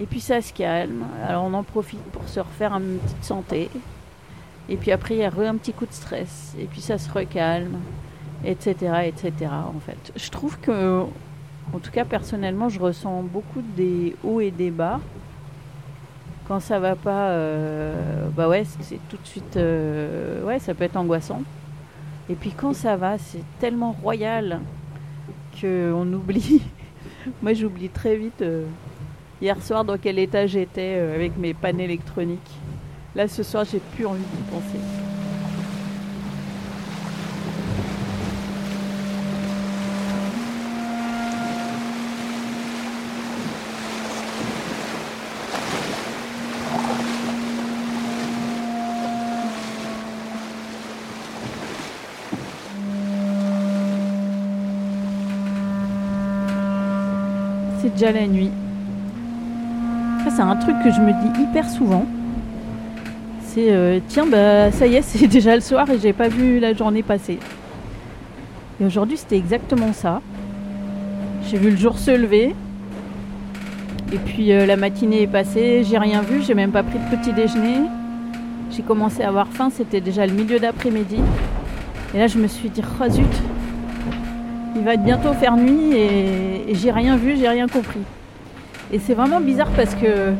et 0.00 0.06
puis 0.06 0.20
ça 0.20 0.40
se 0.40 0.54
calme. 0.54 1.04
Alors 1.26 1.44
on 1.44 1.52
en 1.52 1.62
profite 1.62 2.02
pour 2.04 2.26
se 2.26 2.40
refaire 2.40 2.72
une 2.72 2.96
petite 2.98 3.24
santé. 3.24 3.70
Et 4.70 4.76
puis 4.76 4.92
après, 4.92 5.14
il 5.16 5.20
y 5.20 5.24
a 5.24 5.30
un 5.30 5.56
petit 5.56 5.74
coup 5.74 5.84
de 5.84 5.92
stress, 5.92 6.54
et 6.58 6.64
puis 6.64 6.80
ça 6.80 6.96
se 6.96 7.10
recalme 7.10 7.78
etc., 8.44 8.74
etc. 9.06 9.32
En 9.74 9.80
fait, 9.80 10.12
je 10.16 10.30
trouve 10.30 10.58
que, 10.58 11.02
en 11.72 11.78
tout 11.78 11.90
cas 11.90 12.04
personnellement, 12.04 12.68
je 12.68 12.80
ressens 12.80 13.22
beaucoup 13.22 13.62
des 13.76 14.14
hauts 14.24 14.40
et 14.40 14.50
des 14.50 14.70
bas. 14.70 15.00
Quand 16.46 16.60
ça 16.60 16.78
va 16.78 16.96
pas, 16.96 17.28
euh, 17.30 18.28
bah 18.34 18.48
ouais, 18.48 18.64
c'est 18.80 18.98
tout 19.10 19.18
de 19.18 19.26
suite, 19.26 19.56
euh, 19.56 20.42
ouais, 20.44 20.58
ça 20.58 20.72
peut 20.74 20.84
être 20.84 20.96
angoissant. 20.96 21.42
Et 22.30 22.34
puis 22.34 22.52
quand 22.52 22.72
ça 22.74 22.96
va, 22.96 23.18
c'est 23.18 23.42
tellement 23.58 23.92
royal 23.92 24.60
que 25.60 25.92
on 25.94 26.10
oublie. 26.12 26.62
Moi, 27.42 27.52
j'oublie 27.52 27.90
très 27.90 28.16
vite. 28.16 28.40
euh, 28.42 28.64
hier 29.42 29.62
soir, 29.62 29.84
dans 29.84 29.98
quel 29.98 30.18
état 30.18 30.46
j'étais 30.46 30.94
avec 31.14 31.36
mes 31.36 31.52
pannes 31.54 31.80
électroniques. 31.80 32.50
Là, 33.14 33.28
ce 33.28 33.42
soir, 33.42 33.64
j'ai 33.70 33.80
plus 33.94 34.06
envie 34.06 34.22
d'y 34.22 34.42
penser. 34.50 35.07
C'est 57.80 57.90
déjà 57.90 58.12
la 58.12 58.26
nuit. 58.26 58.50
Ça, 60.24 60.30
c'est 60.30 60.42
un 60.42 60.56
truc 60.56 60.76
que 60.82 60.90
je 60.90 61.00
me 61.00 61.12
dis 61.12 61.42
hyper 61.42 61.68
souvent. 61.68 62.06
C'est 63.42 63.70
euh, 63.70 64.00
tiens, 64.08 64.26
bah 64.26 64.70
ça 64.72 64.86
y 64.86 64.96
est, 64.96 65.02
c'est 65.02 65.26
déjà 65.28 65.54
le 65.54 65.60
soir 65.60 65.88
et 65.90 65.98
j'ai 65.98 66.12
pas 66.12 66.28
vu 66.28 66.58
la 66.58 66.74
journée 66.74 67.02
passer. 67.02 67.38
Et 68.80 68.84
aujourd'hui, 68.84 69.16
c'était 69.16 69.36
exactement 69.36 69.92
ça. 69.92 70.20
J'ai 71.48 71.56
vu 71.56 71.70
le 71.70 71.76
jour 71.76 71.98
se 71.98 72.10
lever. 72.10 72.54
Et 74.12 74.18
puis 74.18 74.52
euh, 74.52 74.66
la 74.66 74.76
matinée 74.76 75.22
est 75.22 75.26
passée, 75.26 75.84
j'ai 75.84 75.98
rien 75.98 76.22
vu, 76.22 76.42
j'ai 76.42 76.54
même 76.54 76.72
pas 76.72 76.82
pris 76.82 76.98
de 76.98 77.16
petit 77.16 77.32
déjeuner. 77.32 77.78
J'ai 78.70 78.82
commencé 78.82 79.22
à 79.22 79.28
avoir 79.28 79.48
faim, 79.48 79.70
c'était 79.70 80.00
déjà 80.00 80.26
le 80.26 80.32
milieu 80.32 80.58
d'après-midi. 80.58 81.18
Et 82.14 82.18
là, 82.18 82.26
je 82.26 82.38
me 82.38 82.46
suis 82.46 82.70
dit, 82.70 82.82
oh 82.82 83.08
zut, 83.08 83.24
il 84.78 84.84
va 84.84 84.96
bientôt 84.96 85.32
faire 85.32 85.56
nuit 85.56 85.92
et, 85.94 86.74
j'ai 86.74 86.92
rien 86.92 87.16
vu, 87.16 87.36
j'ai 87.36 87.48
rien 87.48 87.66
compris. 87.66 88.00
Et 88.92 88.98
c'est 88.98 89.14
vraiment 89.14 89.40
bizarre 89.40 89.70
parce 89.76 89.94
que 89.94 90.32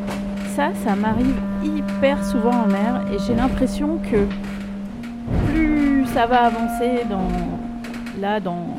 ça, 0.55 0.69
ça 0.85 0.95
m'arrive 0.95 1.35
hyper 1.63 2.23
souvent 2.23 2.51
en 2.51 2.67
mer 2.67 3.01
et 3.13 3.17
j'ai 3.27 3.35
l'impression 3.35 3.99
que 4.11 4.25
plus 5.51 6.05
ça 6.13 6.25
va 6.25 6.45
avancer 6.45 7.03
dans, 7.09 8.21
là, 8.21 8.39
dans, 8.39 8.77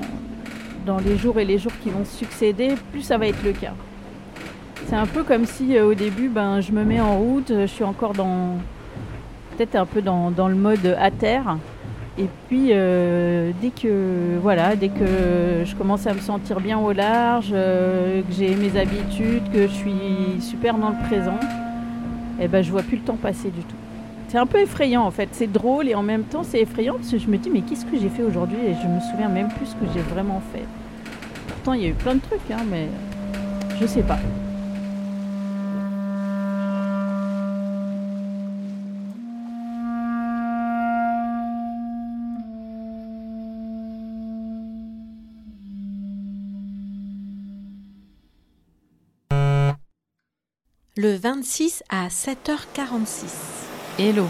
dans 0.87 0.99
les 0.99 1.17
jours 1.19 1.39
et 1.39 1.45
les 1.45 1.59
jours 1.59 1.73
qui 1.83 1.91
vont 1.91 2.05
succéder, 2.05 2.75
plus 2.93 3.03
ça 3.03 3.19
va 3.19 3.27
être 3.27 3.45
le 3.45 3.53
cas. 3.53 3.75
C'est 4.87 4.97
un 4.97 5.07
peu 5.07 5.23
comme 5.23 5.45
si 5.45 5.77
euh, 5.77 5.87
au 5.87 5.95
début, 5.95 6.29
ben, 6.29 6.61
je 6.61 6.73
me 6.73 6.85
mets 6.85 7.01
en 7.01 7.19
route, 7.19 7.49
je 7.49 7.67
suis 7.67 7.85
encore 7.85 8.15
dans, 8.15 8.57
peut-être 9.57 9.77
un 9.77 9.87
peu 9.87 10.01
dans, 10.01 10.31
dans 10.31 10.49
le 10.49 10.55
mode 10.55 10.97
à 10.99 11.11
terre. 11.11 11.59
Et 12.21 12.29
puis 12.49 12.69
euh, 12.73 13.51
dès 13.63 13.71
que 13.71 14.39
voilà, 14.43 14.77
dès 14.77 14.91
que 14.91 15.65
je 15.65 15.75
commence 15.75 16.07
à 16.07 16.13
me 16.13 16.21
sentir 16.21 16.61
bien 16.61 16.79
au 16.79 16.93
large, 16.93 17.49
euh, 17.55 18.21
que 18.21 18.33
j'ai 18.33 18.55
mes 18.57 18.79
habitudes, 18.79 19.51
que 19.51 19.63
je 19.63 19.73
suis 19.73 20.41
super 20.41 20.77
dans 20.77 20.91
le 20.91 21.09
présent, 21.09 21.41
et 22.39 22.47
ben 22.47 22.63
je 22.63 22.71
vois 22.71 22.83
plus 22.83 22.99
le 22.99 23.03
temps 23.05 23.17
passer 23.17 23.49
du 23.49 23.63
tout. 23.63 23.77
C'est 24.29 24.37
un 24.37 24.45
peu 24.45 24.59
effrayant 24.59 25.03
en 25.03 25.11
fait, 25.11 25.31
c'est 25.33 25.51
drôle 25.51 25.89
et 25.89 25.95
en 25.95 26.03
même 26.03 26.25
temps 26.25 26.43
c'est 26.43 26.61
effrayant 26.61 26.97
parce 26.97 27.11
que 27.11 27.17
je 27.19 27.27
me 27.27 27.39
dis 27.39 27.49
mais 27.49 27.63
qu'est-ce 27.63 27.87
que 27.87 27.99
j'ai 27.99 28.11
fait 28.11 28.23
aujourd'hui 28.23 28.59
et 28.67 28.75
je 28.75 28.87
me 28.87 29.01
souviens 29.11 29.31
même 29.31 29.49
plus 29.49 29.67
ce 29.67 29.75
que 29.77 29.87
j'ai 29.95 30.01
vraiment 30.01 30.43
fait. 30.53 30.67
Pourtant 31.49 31.73
il 31.73 31.81
y 31.81 31.87
a 31.87 31.89
eu 31.89 31.95
plein 31.95 32.17
de 32.17 32.21
trucs 32.21 32.51
hein, 32.51 32.65
mais 32.71 32.89
je 33.81 33.87
sais 33.87 34.03
pas. 34.03 34.19
Le 51.03 51.17
26 51.17 51.83
à 51.89 52.09
7h46. 52.09 53.31
Hello. 53.99 54.27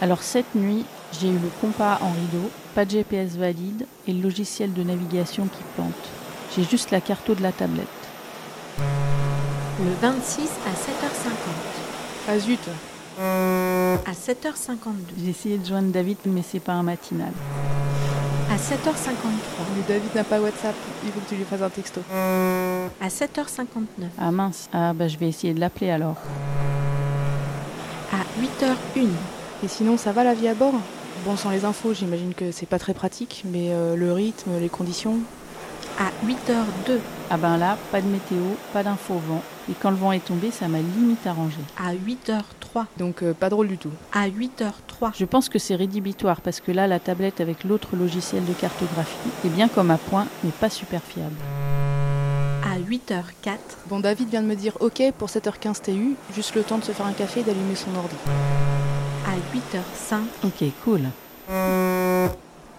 Alors 0.00 0.22
cette 0.22 0.54
nuit, 0.54 0.86
j'ai 1.20 1.28
eu 1.28 1.34
le 1.38 1.50
compas 1.60 1.98
en 2.00 2.10
rideau, 2.12 2.50
pas 2.74 2.86
de 2.86 2.92
GPS 2.92 3.36
valide 3.36 3.86
et 4.08 4.14
le 4.14 4.22
logiciel 4.22 4.72
de 4.72 4.82
navigation 4.82 5.44
qui 5.44 5.62
plante. 5.74 5.92
J'ai 6.56 6.64
juste 6.64 6.90
la 6.90 7.02
carto 7.02 7.34
de 7.34 7.42
la 7.42 7.52
tablette. 7.52 7.86
Le 8.78 9.92
26 10.00 10.40
à 10.40 10.72
7h50. 10.72 11.34
Ah 12.30 12.38
zut 12.38 12.60
À 13.18 14.12
7h52. 14.12 14.92
J'ai 15.22 15.28
essayé 15.28 15.58
de 15.58 15.66
joindre 15.66 15.92
David 15.92 16.16
mais 16.24 16.42
c'est 16.42 16.60
pas 16.60 16.72
un 16.72 16.82
matinal. 16.82 17.34
À 18.50 18.56
7h53. 18.56 19.12
Mais 19.76 19.82
David 19.86 20.14
n'a 20.14 20.24
pas 20.24 20.40
WhatsApp, 20.40 20.74
il 21.04 21.12
faut 21.12 21.20
que 21.20 21.28
tu 21.28 21.36
lui 21.36 21.44
fasses 21.44 21.62
un 21.62 21.70
texto. 21.70 22.00
À 22.12 23.08
7h59. 23.08 24.06
Ah 24.18 24.32
mince. 24.32 24.68
Ah 24.72 24.92
bah 24.92 25.06
je 25.06 25.16
vais 25.18 25.28
essayer 25.28 25.54
de 25.54 25.60
l'appeler 25.60 25.90
alors. 25.90 26.16
À 28.12 28.22
8h01. 28.42 29.06
Et 29.62 29.68
sinon, 29.68 29.96
ça 29.96 30.10
va 30.10 30.24
la 30.24 30.34
vie 30.34 30.48
à 30.48 30.54
bord? 30.54 30.74
Bon, 31.24 31.36
sans 31.36 31.50
les 31.50 31.64
infos, 31.64 31.94
j'imagine 31.94 32.34
que 32.34 32.50
c'est 32.50 32.66
pas 32.66 32.78
très 32.78 32.94
pratique, 32.94 33.44
mais 33.44 33.68
euh, 33.70 33.94
le 33.94 34.12
rythme, 34.12 34.58
les 34.58 34.68
conditions? 34.70 35.18
À 36.00 36.10
8h02. 36.26 36.98
Ah 37.28 37.36
ben 37.36 37.58
là, 37.58 37.76
pas 37.92 38.00
de 38.00 38.06
météo, 38.06 38.38
pas 38.72 38.82
d'info 38.82 39.14
au 39.14 39.18
vent. 39.18 39.42
Et 39.70 39.74
quand 39.78 39.90
le 39.90 39.96
vent 39.96 40.12
est 40.12 40.24
tombé, 40.24 40.50
ça 40.50 40.66
m'a 40.66 40.78
limite 40.78 41.26
arrangé. 41.26 41.58
À 41.78 41.92
8h03. 41.92 42.86
Donc 42.96 43.22
euh, 43.22 43.34
pas 43.34 43.50
drôle 43.50 43.68
du 43.68 43.76
tout. 43.76 43.90
À 44.14 44.26
8h03. 44.30 45.10
Je 45.14 45.26
pense 45.26 45.50
que 45.50 45.58
c'est 45.58 45.74
rédhibitoire 45.74 46.40
parce 46.40 46.60
que 46.60 46.72
là, 46.72 46.86
la 46.86 47.00
tablette 47.00 47.42
avec 47.42 47.64
l'autre 47.64 47.96
logiciel 47.96 48.46
de 48.46 48.54
cartographie 48.54 49.28
est 49.44 49.50
bien 49.50 49.68
comme 49.68 49.90
à 49.90 49.98
point, 49.98 50.26
mais 50.42 50.52
pas 50.52 50.70
super 50.70 51.02
fiable. 51.02 51.36
À 52.64 52.78
8h04. 52.78 53.58
Bon, 53.90 54.00
David 54.00 54.30
vient 54.30 54.42
de 54.42 54.46
me 54.46 54.56
dire 54.56 54.78
OK 54.80 55.02
pour 55.18 55.28
7h15 55.28 55.82
TU, 55.82 56.16
juste 56.34 56.54
le 56.54 56.62
temps 56.62 56.78
de 56.78 56.84
se 56.84 56.92
faire 56.92 57.04
un 57.04 57.12
café 57.12 57.40
et 57.40 57.42
d'allumer 57.42 57.74
son 57.74 57.94
ordi. 57.94 58.16
À 59.26 59.36
8h05. 59.54 60.20
Ok, 60.44 60.64
cool. 60.82 61.02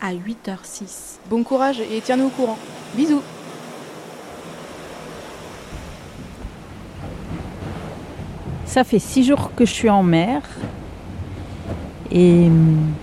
À 0.01 0.13
8h06. 0.13 1.19
Bon 1.29 1.43
courage 1.43 1.79
et 1.79 2.01
tiens-nous 2.03 2.25
au 2.25 2.29
courant. 2.29 2.57
Bisous 2.95 3.21
Ça 8.65 8.83
fait 8.83 8.99
six 8.99 9.23
jours 9.23 9.51
que 9.55 9.63
je 9.63 9.71
suis 9.71 9.89
en 9.89 10.01
mer. 10.01 10.41
Et 12.11 12.47
hum, 12.47 12.93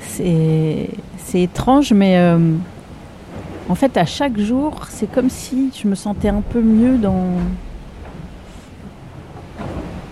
c'est 0.00 0.88
c'est 1.18 1.42
étrange, 1.42 1.92
mais 1.92 2.18
euh, 2.18 2.38
en 3.68 3.74
fait, 3.74 3.96
à 3.96 4.04
chaque 4.04 4.38
jour, 4.38 4.86
c'est 4.90 5.10
comme 5.10 5.30
si 5.30 5.72
je 5.74 5.88
me 5.88 5.94
sentais 5.94 6.28
un 6.28 6.42
peu 6.42 6.60
mieux 6.60 6.98
dans, 6.98 7.28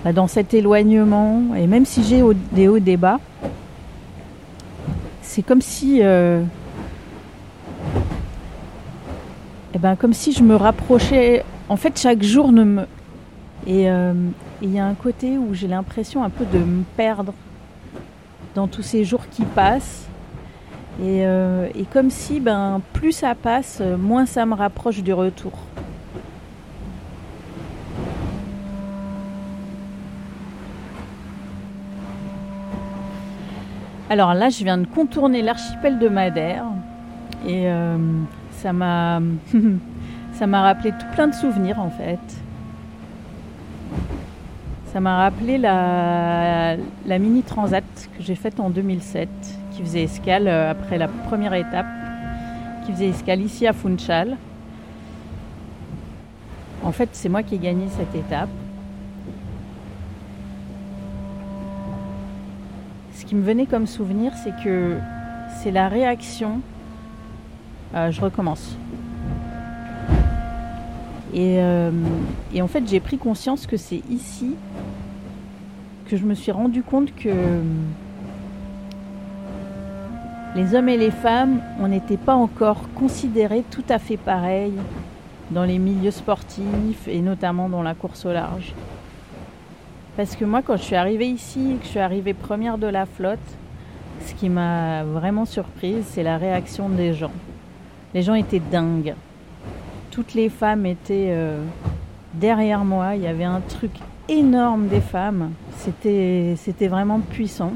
bah, 0.02 0.14
dans 0.14 0.26
cet 0.26 0.54
éloignement. 0.54 1.42
Et 1.54 1.66
même 1.66 1.85
si 1.85 2.02
j'ai 2.02 2.22
des 2.52 2.68
hauts 2.68 2.76
et 2.78 2.80
des 2.80 2.96
bas, 2.96 3.20
c'est 5.30 5.42
comme 5.42 5.62
si. 5.62 6.00
euh, 6.02 6.42
eh 9.72 9.78
ben, 9.78 9.94
comme 9.94 10.12
si 10.12 10.32
je 10.32 10.42
me 10.42 10.56
rapprochais. 10.56 11.44
En 11.68 11.76
fait, 11.76 11.96
chaque 11.96 12.24
jour 12.24 12.50
ne 12.50 12.64
me. 12.64 12.82
Et 13.64 13.88
euh, 13.88 14.12
il 14.60 14.74
y 14.74 14.80
a 14.80 14.84
un 14.84 14.94
côté 14.94 15.38
où 15.38 15.54
j'ai 15.54 15.68
l'impression 15.68 16.24
un 16.24 16.30
peu 16.30 16.44
de 16.44 16.58
me 16.58 16.82
perdre 16.96 17.32
dans 18.56 18.66
tous 18.66 18.82
ces 18.82 19.04
jours 19.04 19.28
qui 19.30 19.44
passent. 19.44 20.08
Et, 21.00 21.24
euh, 21.24 21.68
et 21.76 21.84
comme 21.84 22.10
si, 22.10 22.40
ben, 22.40 22.80
plus 22.92 23.12
ça 23.12 23.36
passe, 23.36 23.80
moins 24.00 24.26
ça 24.26 24.44
me 24.46 24.54
rapproche 24.54 25.00
du 25.00 25.12
retour. 25.12 25.52
Alors 34.11 34.35
là, 34.35 34.49
je 34.51 34.64
viens 34.64 34.77
de 34.77 34.88
contourner 34.88 35.40
l'archipel 35.40 36.01
de 36.01 36.09
Madère 36.09 36.64
et 37.46 37.70
euh, 37.70 37.96
ça 38.51 38.73
m'a 38.73 39.20
rappelé 40.62 40.90
tout 40.90 41.07
plein 41.14 41.29
de 41.29 41.35
souvenirs 41.35 41.79
en 41.79 41.90
fait. 41.90 42.18
Ça 44.92 44.99
m'a 44.99 45.16
rappelé 45.16 45.59
la, 45.59 46.75
la 47.07 47.18
mini 47.20 47.44
transat 47.44 47.85
que 48.18 48.25
j'ai 48.25 48.35
faite 48.35 48.59
en 48.59 48.70
2007, 48.70 49.29
qui 49.70 49.83
faisait 49.83 50.03
escale 50.03 50.49
euh, 50.49 50.73
après 50.73 50.99
la 50.99 51.07
première 51.07 51.55
étape, 51.55 51.87
qui 52.85 52.92
faisait 52.92 53.11
escale 53.11 53.40
ici 53.42 53.68
à 53.68 53.73
Funchal. 53.73 54.37
En 56.83 56.90
fait, 56.90 57.11
c'est 57.12 57.29
moi 57.29 57.44
qui 57.44 57.55
ai 57.55 57.59
gagné 57.59 57.87
cette 57.96 58.16
étape. 58.16 58.49
Ce 63.14 63.19
qui 63.30 63.36
me 63.36 63.42
venait 63.42 63.66
comme 63.66 63.86
souvenir, 63.86 64.32
c'est 64.42 64.52
que 64.64 64.96
c'est 65.62 65.70
la 65.70 65.88
réaction. 65.88 66.62
Euh, 67.94 68.10
je 68.10 68.20
recommence. 68.20 68.76
Et, 71.32 71.58
euh, 71.60 71.92
et 72.52 72.60
en 72.60 72.66
fait, 72.66 72.82
j'ai 72.88 72.98
pris 72.98 73.18
conscience 73.18 73.68
que 73.68 73.76
c'est 73.76 74.02
ici 74.10 74.56
que 76.08 76.16
je 76.16 76.24
me 76.24 76.34
suis 76.34 76.50
rendu 76.50 76.82
compte 76.82 77.14
que 77.14 77.60
les 80.56 80.74
hommes 80.74 80.88
et 80.88 80.96
les 80.96 81.12
femmes, 81.12 81.60
on 81.78 81.86
n'était 81.86 82.16
pas 82.16 82.34
encore 82.34 82.82
considérés 82.96 83.62
tout 83.70 83.84
à 83.90 84.00
fait 84.00 84.16
pareils 84.16 84.74
dans 85.52 85.62
les 85.62 85.78
milieux 85.78 86.10
sportifs 86.10 87.06
et 87.06 87.20
notamment 87.20 87.68
dans 87.68 87.84
la 87.84 87.94
course 87.94 88.26
au 88.26 88.32
large. 88.32 88.74
Parce 90.20 90.37
que 90.37 90.44
moi, 90.44 90.61
quand 90.61 90.76
je 90.76 90.83
suis 90.83 90.96
arrivée 90.96 91.28
ici 91.28 91.78
que 91.80 91.87
je 91.87 91.92
suis 91.92 91.98
arrivée 91.98 92.35
première 92.35 92.76
de 92.76 92.87
la 92.87 93.06
flotte, 93.06 93.38
ce 94.26 94.35
qui 94.35 94.50
m'a 94.50 95.02
vraiment 95.02 95.46
surprise, 95.46 96.04
c'est 96.11 96.22
la 96.22 96.37
réaction 96.37 96.90
des 96.90 97.14
gens. 97.14 97.33
Les 98.12 98.20
gens 98.20 98.35
étaient 98.35 98.61
dingues. 98.61 99.14
Toutes 100.11 100.35
les 100.35 100.50
femmes 100.50 100.85
étaient 100.85 101.28
euh, 101.30 101.64
derrière 102.35 102.85
moi. 102.85 103.16
Il 103.16 103.22
y 103.22 103.26
avait 103.26 103.44
un 103.44 103.62
truc 103.66 103.92
énorme 104.28 104.88
des 104.88 105.00
femmes. 105.00 105.52
C'était, 105.78 106.54
vraiment 106.87 107.20
puissant. 107.20 107.72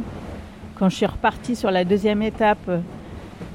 Quand 0.78 0.90
je 0.90 0.96
suis 0.96 1.06
repartie 1.06 1.56
sur 1.56 1.70
la 1.70 1.86
deuxième 1.86 2.20
étape, 2.20 2.70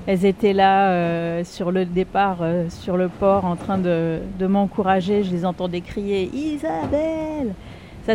elles 0.08 0.26
étaient 0.26 0.54
là 0.54 0.90
euh, 0.90 1.44
sur 1.44 1.72
le 1.72 1.86
départ, 1.86 2.38
euh, 2.42 2.66
sur 2.70 2.98
le 2.98 3.08
port, 3.08 3.46
en 3.46 3.56
train 3.56 3.78
de 3.78 4.20
m'encourager. 4.48 5.24
Je 5.24 5.30
les 5.30 5.46
entendais 5.46 5.82
crier 5.82 6.32
Isabelle 6.34 7.54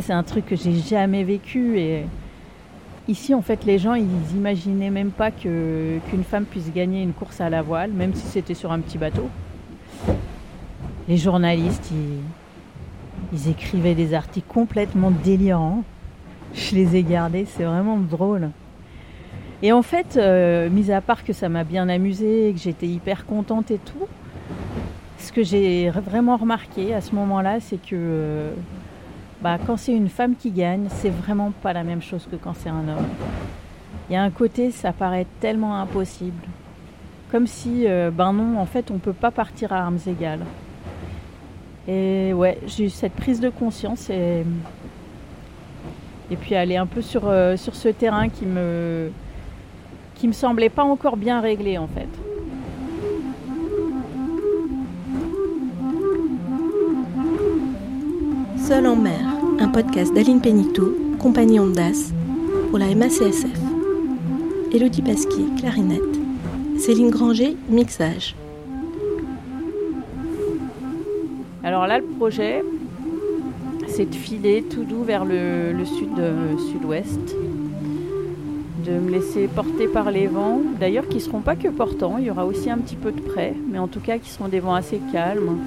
C'est 0.01 0.13
un 0.13 0.23
truc 0.23 0.47
que 0.47 0.57
j'ai 0.57 0.75
jamais 0.75 1.25
vécu. 1.25 1.79
Et 1.79 2.05
ici, 3.09 3.35
en 3.35 3.43
fait, 3.43 3.65
les 3.65 3.79
gens, 3.79 3.95
ils 3.95 4.37
imaginaient 4.37 4.91
même 4.91 5.11
pas 5.11 5.31
que, 5.31 5.99
qu'une 6.09 6.25
femme 6.25 6.45
puisse 6.45 6.73
gagner 6.73 7.03
une 7.03 7.13
course 7.13 7.41
à 7.41 7.49
la 7.49 7.63
voile, 7.63 7.93
même 7.93 8.15
si 8.15 8.27
c'était 8.27 8.55
sur 8.55 8.73
un 8.73 8.81
petit 8.81 8.99
bateau. 8.99 9.29
Les 11.09 11.17
journalistes, 11.17 11.91
ils, 11.93 12.21
ils 13.33 13.51
écrivaient 13.51 13.95
des 13.95 14.15
articles 14.15 14.49
complètement 14.49 15.11
délirants. 15.11 15.85
Je 16.55 16.75
les 16.75 16.97
ai 16.97 17.03
gardés, 17.03 17.47
c'est 17.47 17.65
vraiment 17.65 17.99
drôle. 17.99 18.51
Et 19.63 19.73
en 19.73 19.83
fait, 19.83 20.17
euh, 20.17 20.69
mis 20.71 20.91
à 20.91 21.01
part 21.01 21.25
que 21.25 21.33
ça 21.33 21.49
m'a 21.49 21.65
bien 21.65 21.89
amusé 21.89 22.49
et 22.49 22.53
que 22.53 22.59
j'étais 22.59 22.87
hyper 22.87 23.27
contente 23.27 23.71
et 23.71 23.79
tout, 23.79 24.07
ce 25.19 25.33
que 25.33 25.43
j'ai 25.43 25.91
vraiment 25.91 26.37
remarqué 26.37 26.95
à 26.95 27.01
ce 27.01 27.15
moment-là, 27.15 27.61
c'est 27.61 27.79
que 27.79 27.95
euh, 27.95 28.51
bah, 29.45 29.59
quand 29.67 29.77
c'est 29.77 29.93
une 29.93 30.09
femme 30.09 30.37
qui 30.37 30.51
gagne, 30.51 30.87
c'est 30.89 31.11
vraiment 31.11 31.53
pas 31.63 31.75
la 31.75 31.85
même 31.85 32.01
chose 32.01 32.27
que 32.31 32.37
quand 32.37 32.55
c'est 32.55 32.71
un 32.71 32.89
homme. 32.89 33.07
Il 34.09 34.15
y 34.15 34.17
a 34.17 34.23
un 34.23 34.31
côté, 34.31 34.71
ça 34.71 34.91
paraît 34.91 35.27
tellement 35.39 35.79
impossible. 35.79 36.43
Comme 37.31 37.47
si, 37.47 37.87
euh, 37.87 38.11
ben 38.11 38.33
non, 38.33 38.59
en 38.59 38.65
fait, 38.65 38.91
on 38.91 38.97
peut 38.97 39.13
pas 39.13 39.31
partir 39.31 39.71
à 39.75 39.81
armes 39.81 39.99
égales. 40.07 40.47
Et 41.87 42.33
ouais, 42.33 42.59
j'ai 42.67 42.85
eu 42.87 42.89
cette 42.89 43.13
prise 43.13 43.39
de 43.39 43.51
conscience 43.51 44.09
et, 44.09 44.47
et 46.31 46.37
puis 46.37 46.55
aller 46.55 46.79
un 46.79 46.87
peu 46.87 47.03
sur, 47.03 47.29
euh, 47.29 47.59
sur 47.59 47.75
ce 47.75 47.91
terrain 47.91 48.31
qui 48.31 48.47
me, 48.47 49.11
qui 50.15 50.27
me 50.27 50.33
semblait 50.33 50.71
pas 50.71 50.85
encore 50.85 51.19
bien 51.19 51.43
réglé 51.43 51.77
en 51.77 51.89
fait. 51.89 52.09
Seul 58.57 58.87
en 58.87 58.97
mer, 58.97 59.34
podcast 59.75 60.15
d'Aline 60.15 60.41
Pénito, 60.41 60.97
compagnie 61.19 61.59
Ondas, 61.59 62.13
pour 62.71 62.79
la 62.79 62.95
MACSF. 62.95 63.45
Elodie 64.73 65.03
Pasquier, 65.03 65.47
clarinette. 65.59 66.01
Céline 66.79 67.11
Granger, 67.11 67.57
mixage. 67.69 68.37
Alors 71.65 71.89
là, 71.89 71.99
le 71.99 72.05
projet, 72.05 72.63
c'est 73.89 74.09
de 74.09 74.15
filer 74.15 74.63
tout 74.63 74.85
doux 74.85 75.03
vers 75.03 75.25
le, 75.25 75.73
le 75.73 75.85
sud, 75.85 76.21
euh, 76.21 76.53
de 78.87 78.93
me 78.93 79.11
laisser 79.11 79.49
porter 79.49 79.89
par 79.89 80.13
les 80.13 80.29
vents, 80.29 80.61
d'ailleurs 80.79 81.09
qui 81.09 81.17
ne 81.17 81.23
seront 81.23 81.41
pas 81.41 81.57
que 81.57 81.67
portants, 81.67 82.19
il 82.19 82.27
y 82.27 82.31
aura 82.31 82.47
aussi 82.47 82.71
un 82.71 82.79
petit 82.79 82.95
peu 82.95 83.11
de 83.11 83.21
près, 83.21 83.55
mais 83.69 83.81
en 83.81 83.89
tout 83.89 84.01
cas 84.01 84.19
qui 84.19 84.31
seront 84.31 84.47
des 84.47 84.61
vents 84.61 84.75
assez 84.75 85.01
calmes, 85.11 85.59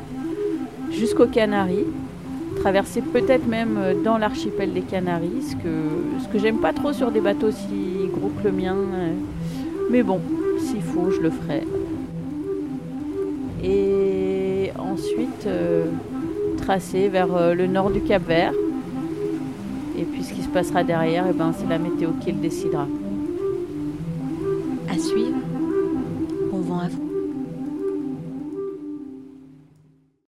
jusqu'aux 0.92 1.28
Canaries, 1.28 1.84
traverser 2.60 3.02
peut-être 3.02 3.48
même 3.48 3.78
euh, 3.78 3.94
dans 4.04 4.18
l'archipel 4.18 4.74
des 4.74 4.82
Canaries, 4.82 5.44
ce 5.52 6.28
que, 6.28 6.40
j'aime 6.40 6.58
pas 6.58 6.74
trop 6.74 6.94
sur 6.94 7.12
des 7.12 7.22
bateaux 7.22 7.52
si 7.52 8.10
gros 8.14 8.30
que 8.30 8.48
le 8.48 8.52
mien, 8.52 8.76
euh, 8.76 9.14
mais 9.90 10.04
bon, 10.04 10.20
s'il 10.60 10.82
faut, 10.82 11.12
je 11.12 11.22
le 11.22 11.30
ferai. 11.30 11.64
Et 13.64 14.72
ensuite, 14.78 15.48
euh, 15.48 15.86
tracer 16.58 17.08
vers 17.08 17.56
le 17.56 17.68
nord 17.68 17.90
du 17.90 18.02
Cap 18.02 18.24
Vert. 18.28 18.54
Et 19.98 20.04
puis 20.04 20.24
ce 20.24 20.34
qui 20.34 20.44
se 20.44 20.50
passera 20.50 20.84
derrière, 20.84 21.26
eh 21.30 21.34
ben, 21.34 21.54
c'est 21.58 21.68
la 21.68 21.80
météo 21.80 22.10
qui 22.22 22.32
le 22.32 22.40
décidera. 22.40 22.88